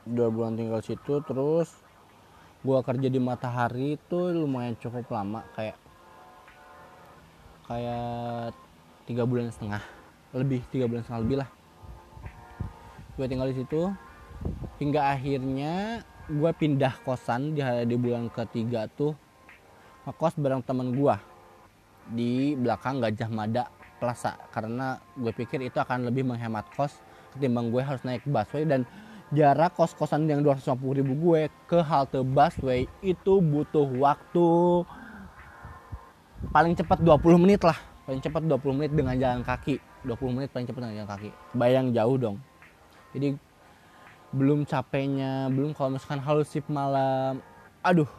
Dua 0.07 0.31
bulan 0.31 0.55
tinggal 0.55 0.79
di 0.79 0.95
situ, 0.95 1.19
terus? 1.27 1.67
Gue 2.63 2.79
kerja 2.83 3.07
di 3.11 3.19
Matahari 3.19 3.95
itu 3.99 4.19
lumayan 4.35 4.75
cukup 4.75 5.07
lama 5.11 5.43
kayak 5.55 5.79
kayak 7.67 8.51
tiga 9.03 9.23
bulan 9.27 9.51
setengah. 9.51 9.83
Lebih 10.31 10.63
tiga 10.71 10.87
bulan 10.87 11.03
setengah 11.03 11.23
lebih 11.27 11.37
lah. 11.43 11.49
Gue 13.19 13.27
tinggal 13.27 13.51
di 13.51 13.59
situ. 13.59 13.91
Hingga 14.79 15.11
akhirnya 15.11 16.07
gue 16.29 16.51
pindah 16.53 16.93
kosan 17.01 17.57
di, 17.57 17.61
di 17.65 17.95
bulan 17.97 18.29
ketiga 18.29 18.85
tuh 18.85 19.17
ngekos 20.05 20.37
bareng 20.37 20.61
temen 20.61 20.93
gue 20.93 21.15
di 22.13 22.53
belakang 22.53 23.01
Gajah 23.01 23.29
Mada 23.29 23.65
Plaza 23.97 24.37
karena 24.53 25.01
gue 25.17 25.33
pikir 25.33 25.59
itu 25.65 25.75
akan 25.81 26.07
lebih 26.07 26.23
menghemat 26.23 26.69
kos 26.77 26.93
ketimbang 27.33 27.69
gue 27.69 27.81
harus 27.81 28.01
naik 28.05 28.25
busway. 28.25 28.65
Dan 28.65 28.85
jarak 29.29 29.77
kos-kosan 29.77 30.25
yang 30.25 30.41
250 30.41 30.99
ribu 31.01 31.13
gue 31.17 31.41
ke 31.69 31.79
halte 31.81 32.21
busway 32.25 32.89
itu 33.05 33.33
butuh 33.43 33.85
waktu 33.99 34.47
paling 36.49 36.73
cepat 36.73 37.01
20 37.01 37.43
menit 37.43 37.61
lah. 37.61 37.77
Paling 38.09 38.21
cepat 38.25 38.41
20 38.41 38.77
menit 38.77 38.91
dengan 38.95 39.13
jalan 39.17 39.41
kaki. 39.45 39.77
20 40.07 40.35
menit 40.35 40.49
paling 40.49 40.65
cepat 40.65 40.81
dengan 40.81 40.95
jalan 41.03 41.09
kaki. 41.13 41.29
Bayang 41.53 41.93
jauh 41.93 42.17
dong. 42.17 42.37
Jadi 43.13 43.37
belum 44.29 44.65
capeknya 44.69 45.49
belum 45.49 45.73
kalau 45.73 45.97
misalkan 45.97 46.21
halusip 46.21 46.65
malam. 46.69 47.41
Aduh 47.81 48.09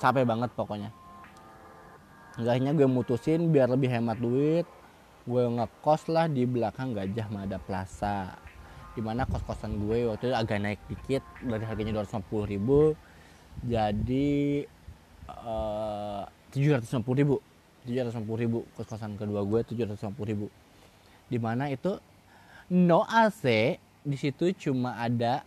capek 0.00 0.24
banget 0.24 0.50
pokoknya. 0.54 0.90
Enggaknya 2.38 2.70
gue 2.72 2.88
mutusin 2.88 3.50
biar 3.50 3.68
lebih 3.68 3.90
hemat 3.90 4.16
duit. 4.16 4.64
Gue 5.28 5.44
ngekos 5.44 6.08
lah 6.08 6.30
di 6.30 6.48
belakang 6.48 6.96
Gajah 6.96 7.28
Mada 7.28 7.58
Plaza. 7.60 8.32
Di 8.94 9.04
mana 9.04 9.28
kos-kosan 9.28 9.76
gue 9.76 10.08
waktu 10.08 10.32
itu 10.32 10.34
agak 10.34 10.58
naik 10.62 10.80
dikit 10.88 11.22
dari 11.44 11.64
harganya 11.66 12.00
250 12.00 12.52
ribu. 12.54 12.94
Jadi 13.66 14.62
eh, 15.28 16.22
tujuh 16.54 16.70
ratus 16.78 16.94
lima 16.94 17.02
puluh 17.04 17.18
ribu. 17.18 17.36
Tujuh 17.84 18.00
ratus 18.06 18.16
puluh 18.24 18.40
ribu 18.40 18.58
kos-kosan 18.78 19.18
kedua 19.18 19.42
gue 19.44 19.60
tujuh 19.68 19.84
ratus 19.84 20.06
puluh 20.14 20.28
ribu. 20.30 20.46
Di 21.28 21.36
mana 21.36 21.68
itu 21.68 21.98
no 22.72 23.04
AC 23.04 23.76
di 24.06 24.16
situ 24.16 24.54
cuma 24.56 24.96
ada 24.96 25.42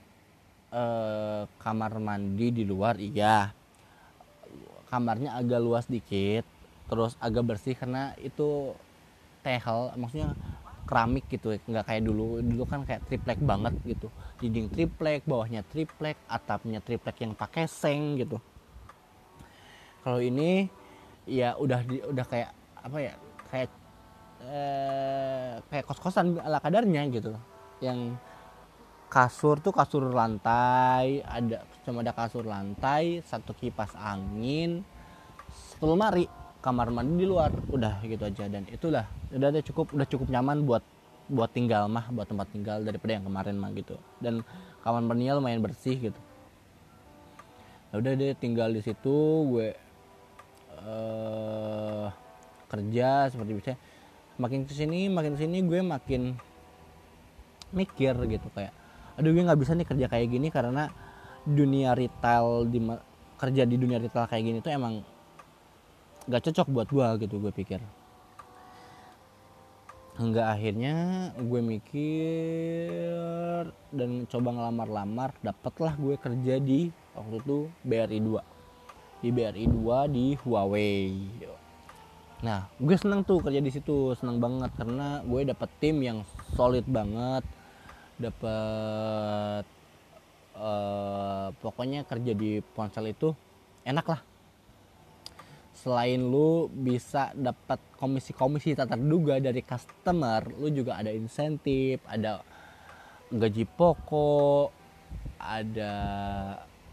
eh, 0.72 1.42
kamar 1.60 1.92
mandi 2.02 2.48
di 2.52 2.64
luar 2.68 2.96
iya. 2.98 3.52
Kamarnya 4.92 5.40
agak 5.40 5.60
luas 5.64 5.86
dikit 5.88 6.44
terus 6.92 7.16
agak 7.24 7.48
bersih 7.48 7.72
karena 7.80 8.12
itu 8.20 8.76
tehel 9.40 9.96
maksudnya 9.96 10.36
keramik 10.84 11.24
gitu 11.32 11.56
nggak 11.56 11.88
kayak 11.88 12.04
dulu. 12.04 12.44
Dulu 12.44 12.64
kan 12.68 12.84
kayak 12.84 13.08
triplek 13.08 13.40
banget 13.40 13.72
gitu. 13.88 14.12
Dinding 14.44 14.68
triplek 14.68 15.24
bawahnya 15.24 15.64
triplek 15.72 16.20
atapnya 16.28 16.84
triplek 16.84 17.24
yang 17.24 17.32
pakai 17.32 17.64
seng 17.72 18.20
gitu. 18.20 18.36
Kalau 20.04 20.20
ini 20.20 20.68
ya 21.30 21.56
udah 21.56 21.80
udah 22.12 22.26
kayak 22.28 22.52
apa 22.82 22.98
ya 23.00 23.14
kayak 23.54 23.70
eh, 24.44 25.54
kayak 25.72 25.86
kos-kosan 25.88 26.36
ala 26.44 26.60
kadarnya 26.60 27.08
gitu. 27.08 27.32
Yang 27.80 28.20
kasur 29.12 29.60
tuh 29.60 29.76
kasur 29.76 30.08
lantai 30.08 31.20
ada 31.28 31.68
cuma 31.84 32.00
ada 32.00 32.16
kasur 32.16 32.48
lantai 32.48 33.20
satu 33.28 33.52
kipas 33.52 33.92
angin 34.00 34.88
satu 35.52 35.92
lemari 35.92 36.32
kamar 36.62 36.94
mandi 36.94 37.26
di 37.26 37.28
luar 37.28 37.52
udah 37.74 38.00
gitu 38.06 38.24
aja. 38.24 38.46
Dan 38.48 38.70
itulah 38.70 39.10
udah 39.34 39.50
ada 39.50 39.60
cukup 39.66 39.92
udah 39.92 40.08
cukup 40.08 40.30
nyaman 40.30 40.64
buat 40.64 40.86
buat 41.28 41.50
tinggal 41.52 41.90
mah 41.90 42.08
buat 42.14 42.30
tempat 42.30 42.48
tinggal 42.54 42.86
daripada 42.86 43.18
yang 43.18 43.26
kemarin 43.26 43.58
mah 43.58 43.74
gitu. 43.74 43.98
Dan 44.22 44.46
kamar 44.86 45.02
mandinya 45.04 45.42
lumayan 45.42 45.60
bersih 45.60 45.98
gitu. 45.98 46.22
Ya 47.92 48.00
udah 48.00 48.12
deh 48.16 48.32
tinggal 48.40 48.72
di 48.72 48.80
situ 48.80 49.18
gue 49.52 49.76
uh, 50.86 52.08
kerja 52.72 53.28
seperti 53.28 53.52
biasa. 53.58 53.76
Makin 54.40 54.64
ke 54.64 54.74
sini 54.78 55.12
makin 55.12 55.36
ke 55.36 55.40
sini 55.44 55.58
gue 55.66 55.82
makin 55.84 56.38
mikir 57.76 58.16
gitu 58.32 58.48
kayak 58.56 58.72
aduh 59.22 59.38
gue 59.38 59.46
nggak 59.46 59.62
bisa 59.62 59.78
nih 59.78 59.86
kerja 59.86 60.10
kayak 60.10 60.34
gini 60.34 60.50
karena 60.50 60.90
dunia 61.46 61.94
retail 61.94 62.66
di 62.66 62.82
kerja 63.38 63.70
di 63.70 63.78
dunia 63.78 64.02
retail 64.02 64.26
kayak 64.26 64.44
gini 64.50 64.58
tuh 64.66 64.74
emang 64.74 65.06
gak 66.26 66.42
cocok 66.50 66.68
buat 66.74 66.90
gue 66.90 67.06
gitu 67.26 67.38
gue 67.38 67.54
pikir. 67.54 67.78
Hingga 70.18 70.58
akhirnya 70.58 70.96
gue 71.38 71.62
mikir 71.62 73.14
dan 73.94 74.26
coba 74.26 74.50
ngelamar-lamar 74.58 75.38
dapatlah 75.46 75.94
gue 76.02 76.18
kerja 76.18 76.58
di 76.58 76.90
waktu 77.14 77.46
itu 77.46 77.70
BRI 77.86 78.20
2 78.26 79.22
di 79.22 79.30
BRI 79.30 79.66
2 79.70 80.14
di 80.18 80.26
Huawei. 80.42 81.30
Nah 82.42 82.70
gue 82.82 82.98
seneng 82.98 83.22
tuh 83.22 83.38
kerja 83.38 83.62
di 83.62 83.70
situ 83.70 84.18
seneng 84.18 84.42
banget 84.42 84.74
karena 84.78 85.22
gue 85.22 85.46
dapet 85.46 85.70
tim 85.78 86.02
yang 86.02 86.26
solid 86.58 86.90
banget 86.90 87.46
dapat 88.22 89.66
uh, 90.54 91.50
pokoknya 91.58 92.06
kerja 92.06 92.32
di 92.38 92.62
ponsel 92.62 93.10
itu 93.10 93.34
enak 93.82 94.06
lah. 94.06 94.22
Selain 95.74 96.22
lu 96.22 96.70
bisa 96.70 97.34
dapat 97.34 97.82
komisi-komisi 97.98 98.78
tak 98.78 98.94
terduga 98.94 99.42
dari 99.42 99.66
customer 99.66 100.46
lu 100.62 100.70
juga 100.70 101.02
ada 101.02 101.10
insentif 101.10 101.98
ada 102.06 102.46
gaji 103.34 103.66
pokok 103.66 104.70
ada 105.42 105.94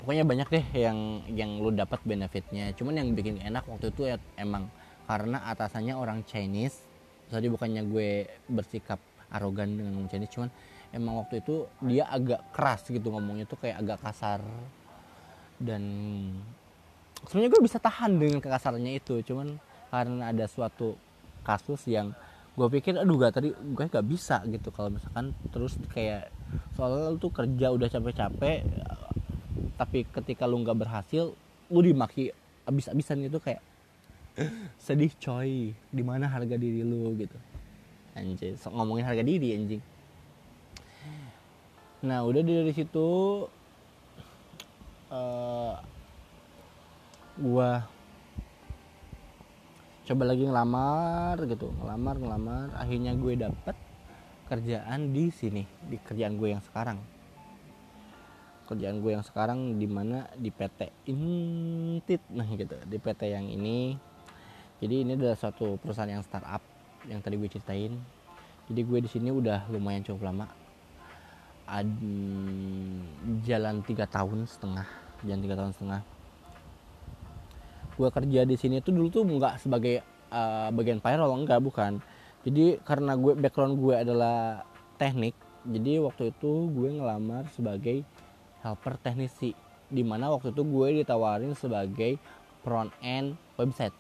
pokoknya 0.01 0.25
banyak 0.25 0.49
deh 0.49 0.67
yang 0.73 1.21
yang 1.29 1.51
lu 1.61 1.69
dapat 1.69 2.01
benefitnya. 2.09 2.73
Cuman 2.73 2.97
yang 2.97 3.09
bikin 3.13 3.45
enak 3.45 3.69
waktu 3.69 3.93
itu 3.93 4.09
ya 4.09 4.17
emang 4.41 4.73
karena 5.05 5.45
atasannya 5.53 5.93
orang 5.93 6.25
Chinese. 6.25 6.81
Tadi 7.29 7.45
bukannya 7.53 7.85
gue 7.85 8.25
bersikap 8.49 8.97
arogan 9.29 9.77
dengan 9.77 9.93
ngomong 9.97 10.09
Chinese 10.09 10.33
cuman 10.33 10.51
emang 10.93 11.21
waktu 11.25 11.45
itu 11.45 11.69
dia 11.85 12.09
agak 12.09 12.41
keras 12.53 12.87
gitu 12.89 13.13
ngomongnya 13.13 13.45
tuh 13.45 13.61
kayak 13.61 13.83
agak 13.83 13.99
kasar. 14.01 14.41
Dan 15.59 15.83
sebenarnya 17.27 17.51
gue 17.51 17.63
bisa 17.65 17.79
tahan 17.83 18.17
dengan 18.17 18.39
kekasarannya 18.39 18.93
itu. 18.97 19.21
Cuman 19.27 19.59
karena 19.93 20.31
ada 20.33 20.45
suatu 20.49 20.97
kasus 21.45 21.85
yang 21.89 22.13
gue 22.59 22.67
pikir 22.75 22.99
aduh 22.99 23.17
gak 23.23 23.39
tadi 23.39 23.55
gue 23.55 23.85
gak 23.85 24.07
bisa 24.07 24.41
gitu. 24.49 24.73
Kalau 24.73 24.91
misalkan 24.93 25.35
terus 25.53 25.77
kayak 25.93 26.33
soalnya 26.75 27.13
lu 27.13 27.19
tuh 27.21 27.33
kerja 27.33 27.67
udah 27.75 27.89
capek-capek 27.91 28.65
tapi 29.79 30.03
ketika 30.11 30.43
lu 30.49 30.59
nggak 30.65 30.75
berhasil 30.75 31.35
lu 31.71 31.81
dimaki 31.83 32.33
abis-abisan 32.65 33.23
gitu. 33.29 33.39
Kayak 33.43 33.63
sedih 34.79 35.13
coy. 35.19 35.75
Di 35.91 36.03
mana 36.07 36.31
harga 36.31 36.57
diri 36.57 36.83
lu? 36.87 37.15
Gitu. 37.19 37.37
Anjing 38.19 38.59
so, 38.59 38.71
ngomongin 38.75 39.07
harga 39.07 39.23
diri 39.23 39.55
anjing 39.55 39.83
nah 41.99 42.23
udah 42.23 42.43
dari 42.47 42.71
situ 42.71 43.09
uh, 45.11 45.75
gua 47.39 47.87
coba 50.09 50.25
lagi 50.25 50.49
ngelamar 50.49 51.37
gitu 51.45 51.69
ngelamar 51.85 52.17
ngelamar. 52.17 52.67
Akhirnya 52.81 53.13
gue 53.13 53.37
dapet 53.37 53.77
kerjaan 54.49 55.13
di 55.13 55.29
sini 55.29 55.69
di 55.85 56.01
kerjaan 56.01 56.41
gue 56.41 56.57
yang 56.57 56.65
sekarang. 56.65 56.97
Kerjaan 58.65 59.05
gue 59.05 59.13
yang 59.13 59.21
sekarang 59.21 59.77
di 59.77 59.85
mana? 59.85 60.25
Di 60.33 60.49
PT 60.49 61.13
Intit 61.13 62.25
nah 62.33 62.49
gitu 62.49 62.73
di 62.89 62.97
PT 62.97 63.21
yang 63.29 63.53
ini. 63.53 64.01
Jadi 64.81 65.05
ini 65.05 65.13
adalah 65.13 65.37
suatu 65.37 65.77
perusahaan 65.77 66.09
yang 66.09 66.25
startup 66.25 66.65
yang 67.05 67.21
tadi 67.21 67.37
gue 67.37 67.51
ceritain. 67.53 67.93
Jadi 68.73 68.81
gue 68.81 68.99
di 69.05 69.11
sini 69.13 69.29
udah 69.29 69.69
lumayan 69.69 70.09
cukup 70.09 70.33
lama 70.33 70.68
jalan 73.45 73.85
tiga 73.85 74.09
tahun 74.09 74.49
setengah 74.49 74.89
jalan 75.27 75.41
tiga 75.43 75.57
tahun 75.59 75.73
setengah. 75.75 76.01
Gue 77.99 78.09
kerja 78.15 78.41
di 78.47 78.55
sini 78.55 78.79
tuh 78.79 78.95
dulu 78.95 79.09
tuh 79.11 79.27
nggak 79.27 79.59
sebagai 79.59 80.07
uh, 80.31 80.71
bagian 80.71 81.03
payroll 81.03 81.35
enggak 81.35 81.59
bukan. 81.59 81.99
Jadi 82.47 82.79
karena 82.87 83.19
gue 83.19 83.35
background 83.35 83.75
gue 83.77 83.95
adalah 83.99 84.63
teknik 84.97 85.35
jadi 85.67 86.01
waktu 86.01 86.31
itu 86.33 86.71
gue 86.71 86.89
ngelamar 86.97 87.45
sebagai 87.53 88.07
helper 88.63 88.95
teknisi 89.03 89.53
di 89.91 90.01
mana 90.07 90.33
waktu 90.33 90.55
itu 90.55 90.63
gue 90.63 91.03
ditawarin 91.03 91.53
sebagai 91.53 92.17
front 92.63 92.95
end 93.03 93.37
website. 93.59 93.95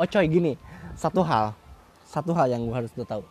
Oh 0.00 0.08
coy 0.08 0.26
gini 0.26 0.56
satu 0.96 1.20
hal 1.20 1.52
satu 2.08 2.32
hal 2.32 2.50
yang 2.50 2.64
gue 2.64 2.74
harus 2.74 2.90
tahu 2.90 3.22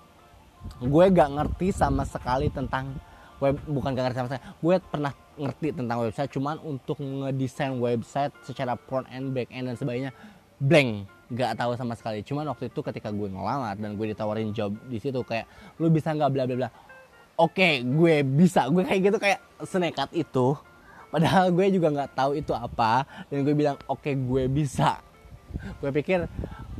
gue 0.79 1.05
gak 1.11 1.29
ngerti 1.35 1.75
sama 1.75 2.07
sekali 2.07 2.47
tentang 2.51 2.95
web 3.39 3.55
bukan 3.67 3.95
gak 3.95 4.11
ngerti 4.11 4.17
sama 4.19 4.29
sekali. 4.31 4.45
Gue 4.59 4.75
pernah 4.79 5.13
ngerti 5.39 5.67
tentang 5.75 5.97
website 6.03 6.31
cuman 6.35 6.55
untuk 6.63 6.97
ngedesain 6.99 7.75
website 7.79 8.35
secara 8.43 8.75
front 8.75 9.07
end 9.11 9.31
back 9.31 9.47
end 9.51 9.71
dan 9.71 9.75
sebagainya 9.79 10.11
blank. 10.59 11.07
Gak 11.29 11.55
tahu 11.59 11.75
sama 11.77 11.93
sekali. 11.95 12.23
Cuman 12.25 12.47
waktu 12.51 12.71
itu 12.71 12.79
ketika 12.83 13.11
gue 13.11 13.27
ngelamar 13.27 13.75
dan 13.79 13.95
gue 13.95 14.05
ditawarin 14.11 14.51
job 14.51 14.75
di 14.87 14.99
situ 14.99 15.21
kayak 15.23 15.47
lu 15.79 15.87
bisa 15.91 16.11
nggak 16.11 16.31
bla 16.31 16.43
bla 16.47 16.55
bla. 16.65 16.69
Oke 17.39 17.83
gue 17.83 18.23
bisa. 18.23 18.67
Gue 18.67 18.83
kayak 18.83 19.01
gitu 19.11 19.17
kayak 19.19 19.39
senekat 19.63 20.11
itu. 20.15 20.57
Padahal 21.09 21.49
gue 21.49 21.65
juga 21.73 21.87
nggak 21.89 22.11
tahu 22.17 22.31
itu 22.35 22.51
apa. 22.51 23.07
Dan 23.31 23.47
gue 23.47 23.55
bilang 23.55 23.77
oke 23.87 24.11
gue 24.11 24.43
bisa. 24.51 24.99
Gue 25.79 25.89
pikir 25.93 26.27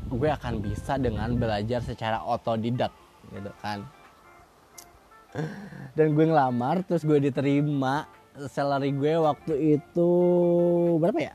gue 0.09 0.29
akan 0.29 0.65
bisa 0.65 0.97
dengan 0.97 1.29
belajar 1.37 1.85
secara 1.85 2.25
otodidak 2.25 2.89
gitu 3.31 3.51
kan. 3.61 3.85
Dan 5.93 6.17
gue 6.17 6.25
ngelamar 6.25 6.81
terus 6.85 7.05
gue 7.05 7.17
diterima. 7.21 8.09
Salary 8.39 8.95
gue 8.95 9.19
waktu 9.19 9.53
itu 9.77 10.09
berapa 11.01 11.19
ya? 11.19 11.33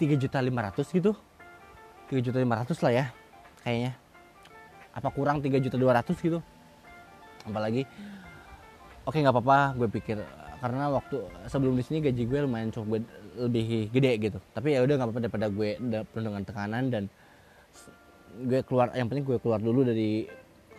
tiga 0.00 0.18
juta 0.18 0.42
lima 0.42 0.66
ratus 0.66 0.90
gitu. 0.90 1.14
tiga 2.10 2.20
juta 2.24 2.42
lima 2.42 2.58
ratus 2.58 2.82
lah 2.82 2.90
ya 2.90 3.06
kayaknya. 3.62 3.94
Apa 4.96 5.08
kurang 5.14 5.38
tiga 5.44 5.62
juta 5.62 5.78
dua 5.78 6.02
ratus 6.02 6.18
gitu. 6.18 6.42
Apalagi 7.46 7.86
oke 9.06 9.14
nggak 9.14 9.34
apa-apa 9.34 9.78
gue 9.78 9.88
pikir 9.92 10.18
karena 10.62 10.90
waktu 10.94 11.26
sebelum 11.50 11.74
di 11.74 11.82
sini 11.82 11.98
gaji 11.98 12.22
gue 12.22 12.38
lumayan 12.42 12.70
cukup 12.74 13.02
lebih 13.38 13.92
gede 13.94 14.12
gitu. 14.18 14.38
Tapi 14.56 14.74
ya 14.74 14.82
udah 14.82 14.94
nggak 14.98 15.08
apa-apa 15.10 15.22
daripada 15.22 15.46
gue 15.52 15.78
penuh 16.10 16.26
dengan 16.32 16.42
tekanan 16.42 16.84
dan 16.90 17.04
gue 18.40 18.60
keluar 18.64 18.94
yang 18.96 19.08
penting 19.12 19.28
gue 19.28 19.38
keluar 19.38 19.60
dulu 19.60 19.84
dari 19.84 20.24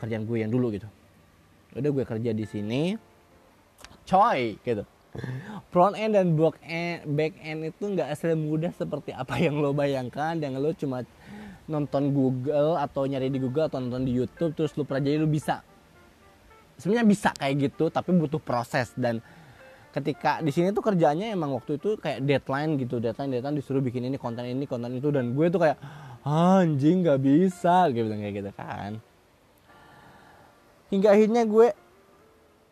kerjaan 0.01 0.25
gue 0.25 0.37
yang 0.41 0.51
dulu 0.51 0.73
gitu. 0.73 0.89
Udah 1.73 1.89
gue 1.89 2.05
kerja 2.05 2.31
di 2.33 2.45
sini 2.45 2.97
coy 4.09 4.57
gitu. 4.61 4.83
Front 5.69 5.93
end 5.93 6.17
dan 6.17 6.33
back 6.33 6.57
end, 6.65 7.05
back 7.13 7.33
end 7.45 7.69
itu 7.69 7.83
nggak 7.85 8.17
semudah 8.17 8.73
seperti 8.73 9.13
apa 9.13 9.37
yang 9.37 9.61
lo 9.61 9.69
bayangkan 9.69 10.41
yang 10.41 10.57
lo 10.57 10.73
cuma 10.73 11.05
nonton 11.69 12.09
Google 12.11 12.75
atau 12.81 13.05
nyari 13.05 13.29
di 13.29 13.37
Google 13.37 13.69
atau 13.69 13.77
nonton 13.77 14.09
di 14.09 14.11
YouTube 14.17 14.57
terus 14.57 14.73
lo 14.73 14.83
pelajari 14.83 15.21
lo 15.21 15.29
bisa. 15.29 15.61
Sebenarnya 16.81 17.05
bisa 17.05 17.29
kayak 17.37 17.69
gitu 17.69 17.93
tapi 17.93 18.09
butuh 18.17 18.41
proses. 18.41 18.89
Dan 18.97 19.21
ketika 19.93 20.41
di 20.41 20.49
sini 20.49 20.73
tuh 20.73 20.81
kerjanya 20.81 21.29
emang 21.29 21.53
waktu 21.53 21.77
itu 21.77 21.95
kayak 22.01 22.25
deadline 22.25 22.81
gitu 22.81 22.97
deadline 22.97 23.37
deadline 23.37 23.55
disuruh 23.61 23.85
bikin 23.85 24.09
ini 24.09 24.17
konten 24.17 24.49
ini 24.49 24.65
konten 24.65 24.97
itu. 24.97 25.13
Dan 25.13 25.37
gue 25.37 25.45
tuh 25.53 25.61
kayak 25.61 25.77
anjing 26.23 27.03
nggak 27.03 27.19
bisa. 27.19 27.87
Gitu 27.91 28.07
kayak 28.09 28.33
gitu 28.39 28.51
kan. 28.55 28.99
Hingga 30.89 31.07
akhirnya 31.11 31.43
gue 31.47 31.67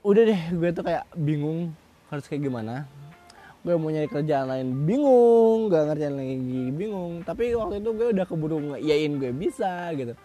udah 0.01 0.23
deh 0.25 0.41
gue 0.57 0.69
tuh 0.73 0.83
kayak 0.83 1.05
bingung 1.13 1.75
harus 2.09 2.25
kayak 2.25 2.47
gimana. 2.47 2.89
Gue 3.61 3.77
mau 3.77 3.93
nyari 3.93 4.09
kerjaan 4.09 4.49
lain 4.49 4.73
bingung 4.89 5.69
gak 5.69 5.93
ngerjain 5.93 6.17
lagi 6.17 6.63
bingung. 6.73 7.21
Tapi 7.21 7.53
waktu 7.53 7.77
itu 7.77 7.89
gue 7.93 8.07
udah 8.09 8.25
keburu 8.25 8.57
ngiyain 8.57 9.21
gue 9.21 9.31
bisa 9.35 9.93
gitu. 9.93 10.17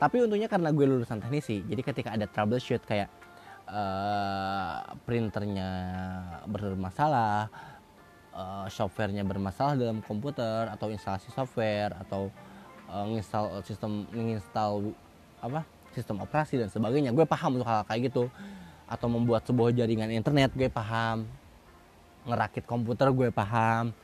Tapi 0.00 0.16
untungnya 0.24 0.48
karena 0.48 0.72
gue 0.72 0.86
lulusan 0.88 1.20
teknisi 1.20 1.60
jadi 1.68 1.82
ketika 1.84 2.16
ada 2.16 2.24
troubleshoot 2.24 2.80
kayak 2.88 3.12
uh, 3.68 4.96
printernya 5.06 5.68
bermasalah 6.48 7.52
uh, 8.34 8.66
softwarenya 8.66 9.22
bermasalah 9.22 9.78
dalam 9.78 10.02
komputer 10.02 10.72
atau 10.72 10.90
instalasi 10.90 11.30
software 11.30 11.94
atau 12.00 12.32
uh, 12.90 13.06
nginstal 13.06 13.62
sistem 13.62 14.04
menginstal 14.10 14.92
apa 15.40 15.64
sistem 15.94 16.22
operasi 16.22 16.60
dan 16.60 16.68
sebagainya. 16.70 17.10
Gue 17.10 17.26
paham 17.26 17.58
untuk 17.58 17.66
hal, 17.66 17.82
-hal 17.82 17.86
kayak 17.88 18.10
gitu. 18.10 18.30
Atau 18.90 19.06
membuat 19.06 19.46
sebuah 19.46 19.70
jaringan 19.74 20.10
internet 20.10 20.50
gue 20.54 20.66
paham. 20.70 21.26
Ngerakit 22.26 22.66
komputer 22.66 23.10
gue 23.10 23.30
paham. 23.30 23.94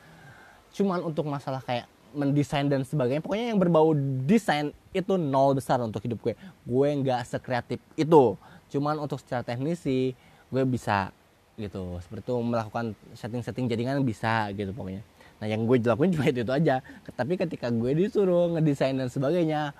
Cuman 0.75 1.03
untuk 1.03 1.27
masalah 1.27 1.63
kayak 1.63 1.87
mendesain 2.17 2.65
dan 2.65 2.81
sebagainya 2.81 3.21
pokoknya 3.21 3.53
yang 3.53 3.61
berbau 3.61 3.93
desain 4.25 4.73
itu 4.97 5.21
nol 5.21 5.53
besar 5.59 5.83
untuk 5.83 6.01
hidup 6.03 6.19
gue. 6.23 6.35
Gue 6.65 6.89
nggak 7.03 7.27
sekreatif 7.27 7.79
itu. 7.99 8.35
Cuman 8.73 8.99
untuk 8.99 9.21
secara 9.23 9.43
teknisi 9.47 10.15
gue 10.51 10.63
bisa 10.67 11.11
gitu. 11.59 11.99
Seperti 12.03 12.31
itu 12.31 12.35
melakukan 12.41 12.95
setting-setting 13.15 13.67
jaringan 13.69 14.03
bisa 14.03 14.51
gitu 14.55 14.71
pokoknya 14.75 15.03
nah 15.37 15.47
yang 15.47 15.69
gue 15.69 15.77
lakuin 15.85 16.17
cuma 16.17 16.33
itu, 16.33 16.41
itu 16.41 16.53
aja. 16.53 16.81
Tapi 17.13 17.37
ketika 17.37 17.69
gue 17.69 17.93
disuruh 17.93 18.57
ngedesain 18.57 18.97
dan 18.97 19.13
sebagainya 19.13 19.77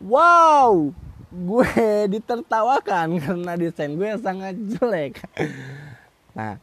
wow 0.00 0.92
gue 1.32 1.70
ditertawakan 2.14 3.16
karena 3.22 3.52
desain 3.58 3.92
gue 3.94 4.10
sangat 4.20 4.54
jelek. 4.56 5.20
Nah 6.36 6.60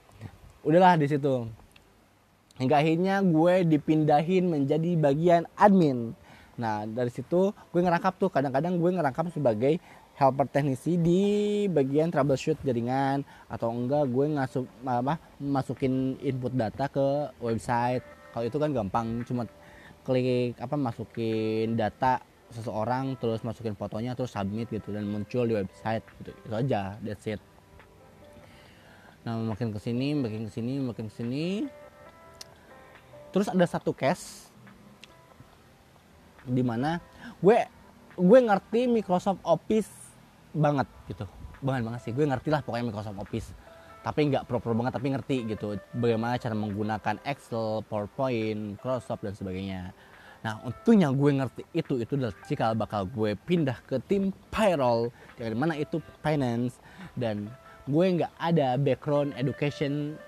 udahlah 0.61 1.01
di 1.01 1.09
situ. 1.09 1.49
Hingga 2.61 2.77
akhirnya 2.77 3.25
gue 3.25 3.65
dipindahin 3.65 4.45
menjadi 4.45 4.93
bagian 5.01 5.49
admin. 5.57 6.13
Nah 6.61 6.85
dari 6.85 7.09
situ 7.09 7.49
gue 7.73 7.81
ngerangkap 7.81 8.13
tuh. 8.21 8.29
Kadang-kadang 8.29 8.77
gue 8.77 8.93
ngerangkap 8.93 9.33
sebagai 9.33 9.81
helper 10.13 10.45
teknisi 10.45 11.01
di 11.01 11.21
bagian 11.73 12.13
troubleshoot 12.13 12.61
jaringan. 12.61 13.25
Atau 13.49 13.73
enggak 13.73 14.05
gue 14.13 14.29
ngasup 14.37 14.69
apa 14.85 15.17
masukin 15.41 16.21
input 16.21 16.53
data 16.53 16.85
ke 16.85 17.33
website 17.41 18.05
kalau 18.33 18.49
itu 18.49 18.57
kan 18.57 18.73
gampang 18.73 19.21
cuma 19.29 19.45
klik 20.03 20.57
apa 20.59 20.75
masukin 20.75 21.77
data 21.77 22.19
seseorang 22.51 23.17
terus 23.17 23.41
masukin 23.41 23.73
fotonya 23.73 24.13
terus 24.13 24.33
submit 24.33 24.69
gitu 24.69 24.93
dan 24.93 25.07
muncul 25.07 25.45
di 25.45 25.53
website 25.57 26.03
gitu. 26.21 26.31
Itu 26.45 26.53
aja 26.53 26.97
that's 27.01 27.25
it. 27.29 27.41
Nah 29.23 29.39
makin 29.39 29.71
ke 29.71 29.79
sini 29.79 30.17
makin 30.17 30.49
ke 30.49 30.51
sini 30.51 30.73
makin 30.83 31.07
ke 31.07 31.13
sini 31.15 31.45
terus 33.33 33.49
ada 33.49 33.65
satu 33.65 33.95
case 33.95 34.51
di 36.43 36.61
mana 36.61 36.99
gue 37.39 37.57
gue 38.13 38.39
ngerti 38.43 38.85
Microsoft 38.91 39.41
Office 39.47 39.89
banget 40.51 40.85
gitu. 41.07 41.25
Banget 41.63 41.81
banget 41.87 42.01
sih 42.03 42.11
gue 42.11 42.25
ngerti 42.27 42.49
lah 42.51 42.61
pokoknya 42.61 42.91
Microsoft 42.91 43.17
Office 43.17 43.62
tapi 44.03 44.27
nggak 44.27 44.43
pro-pro 44.45 44.75
banget 44.75 44.99
tapi 44.99 45.15
ngerti 45.15 45.37
gitu. 45.47 45.79
Bagaimana 45.95 46.35
cara 46.35 46.51
menggunakan 46.53 47.15
Excel, 47.23 47.81
PowerPoint, 47.87 48.75
Microsoft 48.75 49.23
dan 49.23 49.33
sebagainya. 49.33 49.95
Nah 50.43 50.59
untungnya 50.67 51.07
gue 51.15 51.31
ngerti 51.39 51.63
itu 51.71 52.03
itu 52.03 52.19
adalah 52.19 52.35
cikal 52.43 52.75
bakal 52.75 53.07
gue 53.07 53.39
pindah 53.47 53.79
ke 53.87 54.03
tim 54.03 54.35
payroll. 54.51 55.07
Yang 55.39 55.55
mana 55.55 55.73
itu? 55.79 56.03
Finance. 56.19 56.83
Dan 57.15 57.47
gue 57.87 58.05
nggak 58.19 58.33
ada 58.35 58.75
background 58.75 59.31
education 59.39 60.19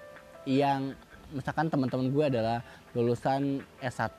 yang 0.47 0.95
misalkan 1.35 1.67
teman-teman 1.67 2.07
gue 2.15 2.25
adalah 2.31 2.63
lulusan 2.95 3.59
S1 3.83 4.15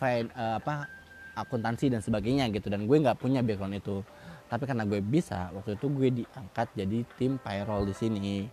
fin, 0.00 0.32
uh, 0.32 0.56
apa 0.56 0.88
akuntansi 1.36 1.92
dan 1.92 2.00
sebagainya 2.00 2.48
gitu. 2.48 2.72
Dan 2.72 2.88
gue 2.88 2.96
nggak 2.96 3.20
punya 3.20 3.44
background 3.44 3.76
itu 3.76 4.00
tapi 4.48 4.68
karena 4.68 4.84
gue 4.84 5.00
bisa 5.00 5.48
waktu 5.56 5.74
itu 5.74 5.86
gue 5.88 6.08
diangkat 6.22 6.68
jadi 6.76 6.98
tim 7.16 7.40
payroll 7.40 7.88
di 7.88 7.94
sini. 7.96 8.46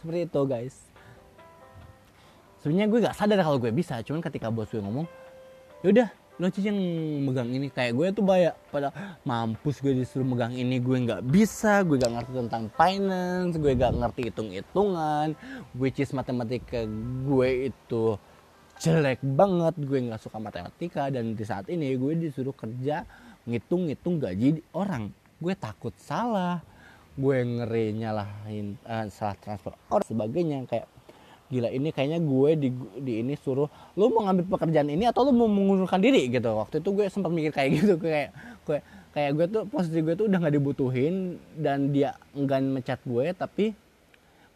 Seperti 0.00 0.26
itu 0.26 0.40
guys. 0.48 0.76
Sebenarnya 2.58 2.88
gue 2.90 2.98
nggak 3.06 3.16
sadar 3.16 3.38
kalau 3.44 3.58
gue 3.60 3.70
bisa 3.70 4.00
cuman 4.02 4.18
ketika 4.24 4.50
bos 4.50 4.70
gue 4.72 4.82
ngomong 4.82 5.06
yaudah 5.86 6.10
lo 6.38 6.46
cici 6.50 6.70
yang 6.70 6.78
megang 7.26 7.50
ini. 7.50 7.66
Kayak 7.70 7.92
gue 7.98 8.06
tuh 8.14 8.24
banyak 8.24 8.54
pada 8.70 8.88
mampus 9.26 9.82
gue 9.82 9.92
disuruh 9.92 10.26
megang 10.26 10.54
ini 10.54 10.78
gue 10.78 10.96
nggak 11.04 11.22
bisa 11.26 11.82
gue 11.82 11.98
nggak 11.98 12.14
ngerti 12.14 12.32
tentang 12.46 12.64
finance 12.74 13.54
gue 13.58 13.72
nggak 13.74 13.94
ngerti 14.02 14.20
hitung 14.30 14.50
hitungan 14.54 15.34
which 15.76 15.98
is 15.98 16.14
matematika 16.14 16.86
gue 17.26 17.70
itu 17.70 18.18
jelek 18.78 19.18
banget 19.22 19.74
gue 19.82 19.98
nggak 20.10 20.22
suka 20.22 20.38
matematika 20.38 21.10
dan 21.10 21.34
di 21.34 21.42
saat 21.42 21.66
ini 21.66 21.98
gue 21.98 22.14
disuruh 22.14 22.54
kerja 22.54 23.02
ngitung-ngitung 23.48 24.20
gaji 24.20 24.60
orang. 24.76 25.08
Gue 25.40 25.56
takut 25.56 25.96
salah. 25.96 26.60
Gue 27.18 27.42
ngeri 27.42 27.96
nyalahin 27.96 28.78
uh, 28.86 29.08
salah 29.08 29.34
transfer 29.40 29.72
orang 29.88 30.06
sebagainya. 30.06 30.58
Kayak 30.68 30.86
gila 31.48 31.72
ini 31.72 31.88
kayaknya 31.90 32.20
gue 32.20 32.50
di, 32.60 32.68
di 33.00 33.12
ini 33.24 33.34
suruh 33.40 33.72
lu 33.96 34.12
mau 34.12 34.28
ngambil 34.28 34.52
pekerjaan 34.52 34.92
ini 34.92 35.08
atau 35.08 35.24
lu 35.26 35.32
mau 35.32 35.48
mengundurkan 35.48 35.98
diri? 35.98 36.28
Gitu. 36.28 36.46
Waktu 36.46 36.84
itu 36.84 36.88
gue 36.92 37.06
sempat 37.08 37.32
mikir 37.32 37.50
kayak 37.50 37.70
gitu. 37.80 37.96
Kayak 37.96 38.30
gue 38.68 38.78
kayak 39.16 39.30
gue 39.34 39.46
tuh 39.50 39.62
posisi 39.66 39.98
gue 40.04 40.14
tuh 40.14 40.30
udah 40.30 40.38
nggak 40.38 40.54
dibutuhin 40.54 41.40
dan 41.56 41.90
dia 41.90 42.14
enggan 42.36 42.70
mencat 42.70 43.00
gue 43.02 43.32
tapi 43.34 43.72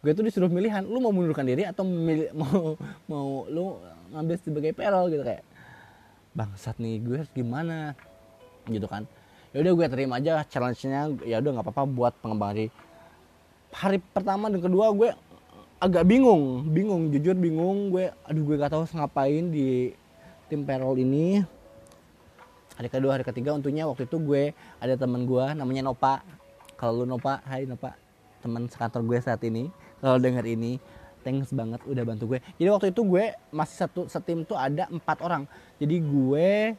gue 0.03 0.11
tuh 0.11 0.23
disuruh 0.23 0.51
pilihan 0.51 0.83
lu 0.83 0.99
mau 0.99 1.15
mengundurkan 1.15 1.47
diri 1.47 1.63
atau 1.63 1.87
memilih, 1.87 2.31
mau 2.41 2.75
mau 3.07 3.27
lu 3.49 3.79
ngambil 4.13 4.35
sebagai 4.39 4.71
perol 4.71 5.09
gitu 5.09 5.23
kayak 5.25 5.43
bangsat 6.31 6.75
nih 6.77 7.01
gue 7.01 7.15
harus 7.23 7.31
gimana 7.33 7.97
gitu 8.67 8.87
kan. 8.87 9.07
Ya 9.53 9.61
udah 9.61 9.73
gue 9.77 9.87
terima 9.89 10.17
aja 10.17 10.41
challenge-nya. 10.47 11.13
Ya 11.23 11.37
udah 11.39 11.51
nggak 11.59 11.65
apa-apa 11.69 11.83
buat 11.85 12.13
pengembang 12.19 12.57
hari. 12.57 12.67
Hari 13.73 13.97
pertama 14.13 14.49
dan 14.49 14.61
kedua 14.61 14.93
gue 14.93 15.09
agak 15.77 16.03
bingung. 16.05 16.65
Bingung 16.69 17.13
jujur 17.13 17.37
bingung. 17.37 17.93
Gue 17.93 18.09
aduh 18.25 18.43
gue 18.45 18.55
gak 18.57 18.73
tahu 18.73 18.83
ngapain 18.97 19.53
di 19.53 19.93
tim 20.49 20.65
payroll 20.65 20.97
ini. 20.97 21.45
Hari 22.73 22.89
kedua 22.89 23.17
hari 23.19 23.25
ketiga 23.25 23.53
untungnya 23.53 23.85
waktu 23.85 24.09
itu 24.09 24.17
gue 24.17 24.57
ada 24.81 24.93
teman 24.97 25.29
gue 25.29 25.45
namanya 25.53 25.85
Nopa. 25.85 26.25
Kalau 26.77 27.03
lu 27.03 27.05
Nopa 27.05 27.45
Hai 27.45 27.69
Nopa. 27.69 27.93
Teman 28.41 28.65
sekantor 28.67 29.05
gue 29.05 29.17
saat 29.21 29.39
ini. 29.45 29.69
Kalau 30.01 30.17
denger 30.17 30.43
ini 30.49 30.81
thanks 31.23 31.55
banget 31.55 31.79
udah 31.87 32.03
bantu 32.03 32.35
gue 32.35 32.39
jadi 32.59 32.69
waktu 32.75 32.91
itu 32.91 33.01
gue 33.07 33.31
masih 33.55 33.87
satu 33.87 34.01
setim 34.11 34.43
tuh 34.43 34.59
ada 34.59 34.91
empat 34.91 35.23
orang. 35.23 35.47
Jadi 35.79 36.03
gue 36.03 36.75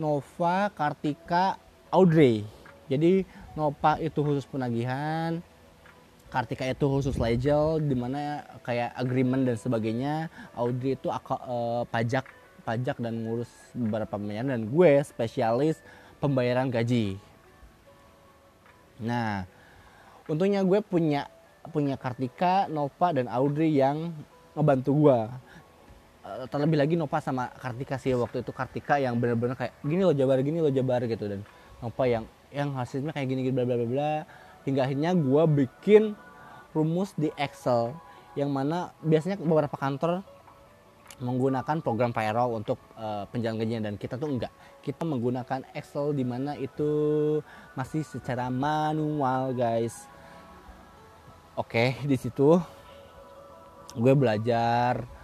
Nova 0.00 0.72
Kartika 0.72 1.60
Audrey. 1.92 2.48
Jadi 2.88 3.28
Nova 3.52 4.00
itu 4.00 4.24
khusus 4.24 4.48
penagihan 4.48 5.44
Kartika 6.30 6.62
itu 6.64 6.86
khusus 6.86 7.18
legal 7.18 7.82
di 7.82 7.92
mana 7.92 8.46
kayak 8.62 8.94
agreement 8.94 9.44
dan 9.44 9.58
sebagainya 9.58 10.14
Audrey 10.54 10.94
itu 10.94 11.10
uh, 11.10 11.82
pajak 11.90 12.24
pajak 12.62 12.96
dan 13.02 13.26
ngurus 13.26 13.50
beberapa 13.74 14.14
pembayaran 14.14 14.54
dan 14.54 14.62
gue 14.70 15.02
spesialis 15.02 15.82
pembayaran 16.22 16.70
gaji. 16.70 17.18
Nah 19.02 19.44
untungnya 20.30 20.62
gue 20.62 20.78
punya 20.86 21.26
punya 21.74 21.98
Kartika 21.98 22.70
Nova 22.70 23.10
dan 23.10 23.26
Audrey 23.26 23.74
yang 23.74 24.14
ngebantu 24.54 24.90
gue 24.94 25.18
terlebih 26.50 26.78
lagi 26.78 26.94
Nova 26.94 27.18
sama 27.22 27.50
Kartika 27.54 27.96
sih 27.96 28.14
waktu 28.14 28.42
itu 28.44 28.52
Kartika 28.54 28.98
yang 28.98 29.16
bener-bener 29.18 29.56
kayak 29.56 29.74
gini 29.82 30.02
loh 30.02 30.14
Jabar 30.14 30.38
gini 30.42 30.58
loh 30.62 30.72
Jabar 30.72 31.04
gitu. 31.04 31.24
Dan 31.26 31.40
Nova 31.80 32.04
yang 32.06 32.24
yang 32.50 32.74
hasilnya 32.74 33.14
kayak 33.14 33.28
gini 33.30 33.40
gini 33.46 33.54
bla 33.54 33.64
bla 33.64 33.76
bla 33.78 33.88
bla. 33.88 34.12
Hingga 34.66 34.80
akhirnya 34.84 35.10
gue 35.16 35.42
bikin 35.64 36.12
rumus 36.76 37.16
di 37.16 37.32
Excel 37.34 37.96
yang 38.38 38.52
mana 38.52 38.94
biasanya 39.02 39.40
beberapa 39.40 39.74
kantor 39.74 40.22
menggunakan 41.20 41.84
program 41.84 42.16
payroll 42.16 42.56
untuk 42.56 42.80
uh, 42.96 43.28
penjalan 43.28 43.60
gajinya 43.60 43.92
dan 43.92 43.94
kita 44.00 44.16
tuh 44.16 44.28
enggak. 44.32 44.52
Kita 44.80 45.04
menggunakan 45.04 45.68
Excel 45.76 46.16
di 46.16 46.24
mana 46.24 46.56
itu 46.56 46.90
masih 47.76 48.02
secara 48.04 48.48
manual 48.48 49.52
guys. 49.52 50.08
Oke 51.58 51.98
di 52.08 52.16
situ 52.16 52.56
gue 53.90 54.14
belajar 54.14 55.19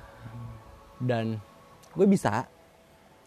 dan 1.01 1.41
gue 1.97 2.07
bisa 2.09 2.49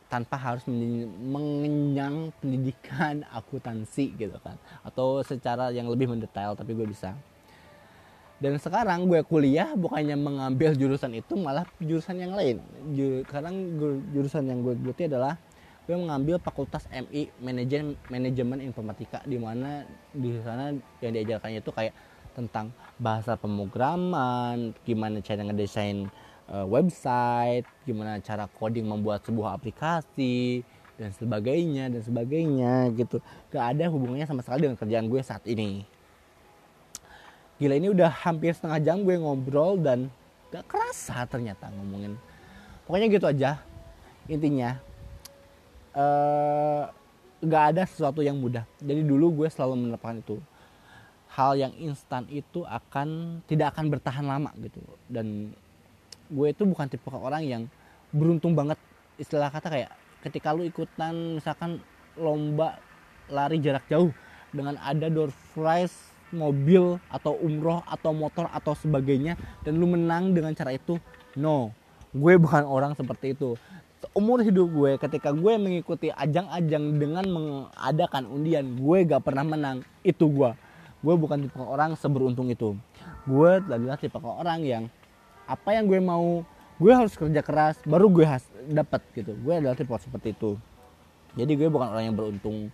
tanpa 0.10 0.36
harus 0.42 0.66
mengenyang 0.66 2.34
pendidikan 2.42 3.22
akuntansi 3.38 4.18
gitu 4.18 4.38
kan. 4.42 4.58
Atau 4.82 5.22
secara 5.22 5.70
yang 5.70 5.88
lebih 5.88 6.10
mendetail 6.10 6.58
tapi 6.58 6.74
gue 6.74 6.90
bisa. 6.90 7.14
Dan 8.40 8.56
sekarang 8.56 9.06
gue 9.06 9.20
kuliah 9.28 9.76
bukannya 9.76 10.16
mengambil 10.16 10.72
jurusan 10.72 11.12
itu 11.12 11.36
malah 11.36 11.68
jurusan 11.84 12.18
yang 12.18 12.34
lain. 12.34 12.64
Sekarang 13.28 13.56
jurusan 14.16 14.48
yang 14.48 14.64
gue 14.64 14.80
geluti 14.80 15.12
adalah 15.12 15.36
gue 15.90 15.98
mengambil 15.98 16.38
fakultas 16.38 16.86
MI 16.94 17.34
manajemen 17.42 17.98
manajemen 18.14 18.62
informatika 18.62 19.26
di 19.26 19.42
mana 19.42 19.82
di 20.14 20.38
sana 20.46 20.70
yang 21.02 21.18
diajarkannya 21.18 21.66
itu 21.66 21.74
kayak 21.74 21.98
tentang 22.38 22.70
bahasa 23.02 23.34
pemrograman 23.34 24.78
gimana 24.86 25.18
cara 25.26 25.42
ngedesain 25.42 26.06
uh, 26.50 26.66
website, 26.66 27.66
gimana 27.86 28.18
cara 28.20 28.50
coding 28.58 28.86
membuat 28.90 29.24
sebuah 29.24 29.56
aplikasi 29.56 30.66
dan 31.00 31.16
sebagainya 31.16 31.88
dan 31.88 32.02
sebagainya 32.04 32.92
gitu. 32.98 33.22
Gak 33.54 33.78
ada 33.78 33.88
hubungannya 33.88 34.28
sama 34.28 34.44
sekali 34.44 34.68
dengan 34.68 34.78
kerjaan 34.78 35.08
gue 35.08 35.22
saat 35.24 35.46
ini. 35.48 35.86
Gila 37.60 37.76
ini 37.76 37.88
udah 37.92 38.12
hampir 38.12 38.52
setengah 38.56 38.80
jam 38.84 39.04
gue 39.04 39.16
ngobrol 39.16 39.80
dan 39.80 40.12
gak 40.52 40.66
kerasa 40.68 41.24
ternyata 41.30 41.72
ngomongin. 41.72 42.20
Pokoknya 42.84 43.08
gitu 43.08 43.26
aja. 43.30 43.62
Intinya 44.28 44.76
uh, 45.96 46.90
gak 47.40 47.64
ada 47.76 47.84
sesuatu 47.88 48.20
yang 48.20 48.36
mudah. 48.36 48.68
Jadi 48.84 49.06
dulu 49.06 49.44
gue 49.44 49.48
selalu 49.48 49.88
menerapkan 49.88 50.20
itu. 50.20 50.42
Hal 51.30 51.56
yang 51.56 51.72
instan 51.78 52.26
itu 52.28 52.66
akan 52.66 53.40
tidak 53.46 53.78
akan 53.78 53.94
bertahan 53.94 54.26
lama 54.26 54.50
gitu 54.60 54.82
dan 55.08 55.54
gue 56.30 56.48
itu 56.54 56.64
bukan 56.64 56.86
tipe 56.86 57.10
orang 57.10 57.44
yang 57.44 57.64
beruntung 58.14 58.54
banget. 58.54 58.78
Istilah 59.18 59.50
kata 59.50 59.68
kayak 59.68 59.92
ketika 60.22 60.54
lu 60.54 60.64
ikutan 60.66 61.42
misalkan 61.42 61.82
lomba 62.16 62.78
lari 63.30 63.62
jarak 63.62 63.86
jauh 63.90 64.14
dengan 64.54 64.78
ada 64.82 65.10
door 65.10 65.30
prize 65.54 65.94
mobil 66.30 67.02
atau 67.10 67.34
umroh 67.42 67.82
atau 67.90 68.14
motor 68.14 68.46
atau 68.54 68.78
sebagainya 68.78 69.34
dan 69.66 69.82
lu 69.82 69.90
menang 69.90 70.34
dengan 70.34 70.54
cara 70.54 70.74
itu 70.74 71.02
no. 71.38 71.74
Gue 72.10 72.38
bukan 72.42 72.66
orang 72.66 72.98
seperti 72.98 73.38
itu. 73.38 73.54
Umur 74.18 74.42
hidup 74.42 74.66
gue 74.74 74.92
ketika 74.98 75.30
gue 75.30 75.54
mengikuti 75.60 76.10
ajang-ajang 76.10 76.98
dengan 76.98 77.26
mengadakan 77.30 78.26
undian 78.26 78.66
gue 78.78 78.98
gak 79.06 79.22
pernah 79.22 79.46
menang. 79.46 79.86
Itu 80.02 80.30
gue. 80.30 80.50
Gue 81.00 81.16
bukan 81.16 81.46
tipe 81.46 81.62
orang 81.62 81.94
seberuntung 81.94 82.50
itu. 82.50 82.74
Gue 83.30 83.62
adalah 83.62 84.00
tipe 84.02 84.18
orang 84.18 84.66
yang 84.66 84.84
apa 85.50 85.74
yang 85.74 85.90
gue 85.90 85.98
mau 85.98 86.46
gue 86.78 86.94
harus 86.94 87.18
kerja 87.18 87.42
keras 87.42 87.82
baru 87.84 88.06
gue 88.08 88.24
has 88.24 88.46
dapat 88.70 89.02
gitu. 89.18 89.34
Gue 89.42 89.58
adalah 89.58 89.74
tipe 89.74 89.90
seperti 89.98 90.38
itu. 90.38 90.54
Jadi 91.34 91.52
gue 91.58 91.68
bukan 91.68 91.90
orang 91.90 92.06
yang 92.14 92.16
beruntung 92.16 92.70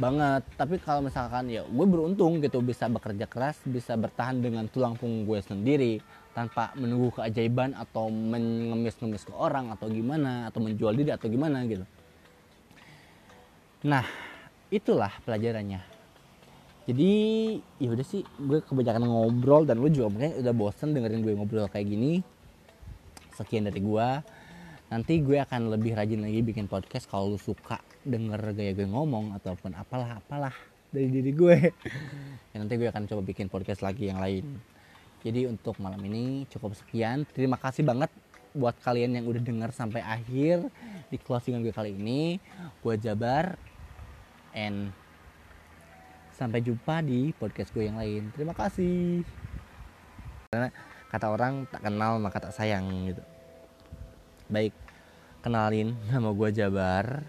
banget. 0.00 0.42
Tapi 0.56 0.80
kalau 0.80 1.04
misalkan 1.04 1.52
ya 1.52 1.62
gue 1.68 1.86
beruntung 1.86 2.40
gitu 2.40 2.64
bisa 2.64 2.88
bekerja 2.88 3.28
keras 3.28 3.60
bisa 3.68 3.94
bertahan 3.94 4.40
dengan 4.40 4.64
tulang 4.72 4.96
punggung 4.96 5.28
gue 5.28 5.40
sendiri 5.44 6.00
tanpa 6.34 6.74
menunggu 6.74 7.14
keajaiban 7.14 7.78
atau 7.78 8.10
mengemis-ngemis 8.10 9.22
ke 9.22 9.34
orang 9.36 9.70
atau 9.70 9.86
gimana 9.86 10.50
atau 10.50 10.58
menjual 10.58 10.96
diri 10.96 11.14
atau 11.14 11.30
gimana 11.30 11.62
gitu. 11.68 11.86
Nah 13.86 14.02
itulah 14.72 15.14
pelajarannya 15.22 15.93
jadi 16.84 17.12
ya 17.80 17.88
udah 17.96 18.04
sih 18.04 18.20
gue 18.36 18.60
kebanyakan 18.60 19.08
ngobrol 19.08 19.64
dan 19.64 19.80
lu 19.80 19.88
juga 19.88 20.12
mungkin 20.12 20.36
udah 20.36 20.52
bosen 20.52 20.92
dengerin 20.92 21.24
gue 21.24 21.32
ngobrol 21.32 21.64
kayak 21.72 21.88
gini. 21.88 22.20
Sekian 23.32 23.64
dari 23.64 23.80
gue 23.80 24.08
nanti 24.92 25.24
gue 25.24 25.40
akan 25.40 25.72
lebih 25.72 25.96
rajin 25.96 26.20
lagi 26.20 26.44
bikin 26.44 26.68
podcast 26.68 27.08
kalau 27.08 27.34
lu 27.34 27.40
suka 27.40 27.80
denger 28.04 28.52
gaya 28.52 28.76
gue 28.76 28.84
ngomong 28.84 29.32
ataupun 29.40 29.72
apalah 29.74 30.20
apalah 30.20 30.54
dari 30.92 31.08
diri 31.08 31.32
gue. 31.32 31.58
Ya, 32.54 32.62
nanti 32.62 32.78
gue 32.78 32.86
akan 32.86 33.10
coba 33.10 33.26
bikin 33.26 33.50
podcast 33.50 33.82
lagi 33.82 34.06
yang 34.06 34.22
lain. 34.22 34.46
Jadi 35.26 35.50
untuk 35.50 35.74
malam 35.82 35.98
ini 36.06 36.46
cukup 36.46 36.78
sekian. 36.78 37.26
Terima 37.34 37.58
kasih 37.58 37.82
banget 37.82 38.06
buat 38.54 38.78
kalian 38.78 39.18
yang 39.18 39.26
udah 39.26 39.42
denger 39.42 39.74
sampai 39.74 39.98
akhir 40.06 40.70
di 41.10 41.18
closingan 41.18 41.66
gue 41.66 41.74
kali 41.74 41.98
ini. 41.98 42.38
Gue 42.78 42.94
Jabar 42.94 43.58
and 44.54 44.94
Sampai 46.34 46.66
jumpa 46.66 46.98
di 47.06 47.30
podcast 47.30 47.70
gue 47.70 47.86
yang 47.86 47.94
lain. 47.94 48.34
Terima 48.34 48.50
kasih. 48.50 49.22
Karena 50.50 50.74
kata 51.14 51.30
orang 51.30 51.70
tak 51.70 51.86
kenal 51.86 52.18
maka 52.18 52.42
tak 52.42 52.54
sayang 52.58 52.90
gitu. 53.06 53.22
Baik, 54.50 54.74
kenalin 55.46 55.94
nama 56.10 56.34
gue 56.34 56.48
Jabar 56.50 57.22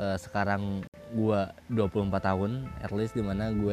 uh, 0.00 0.16
sekarang 0.16 0.80
gue 1.12 1.40
24 1.68 2.08
tahun 2.08 2.72
at 2.80 2.88
least 2.96 3.12
di 3.12 3.20
mana 3.20 3.52
gue 3.52 3.60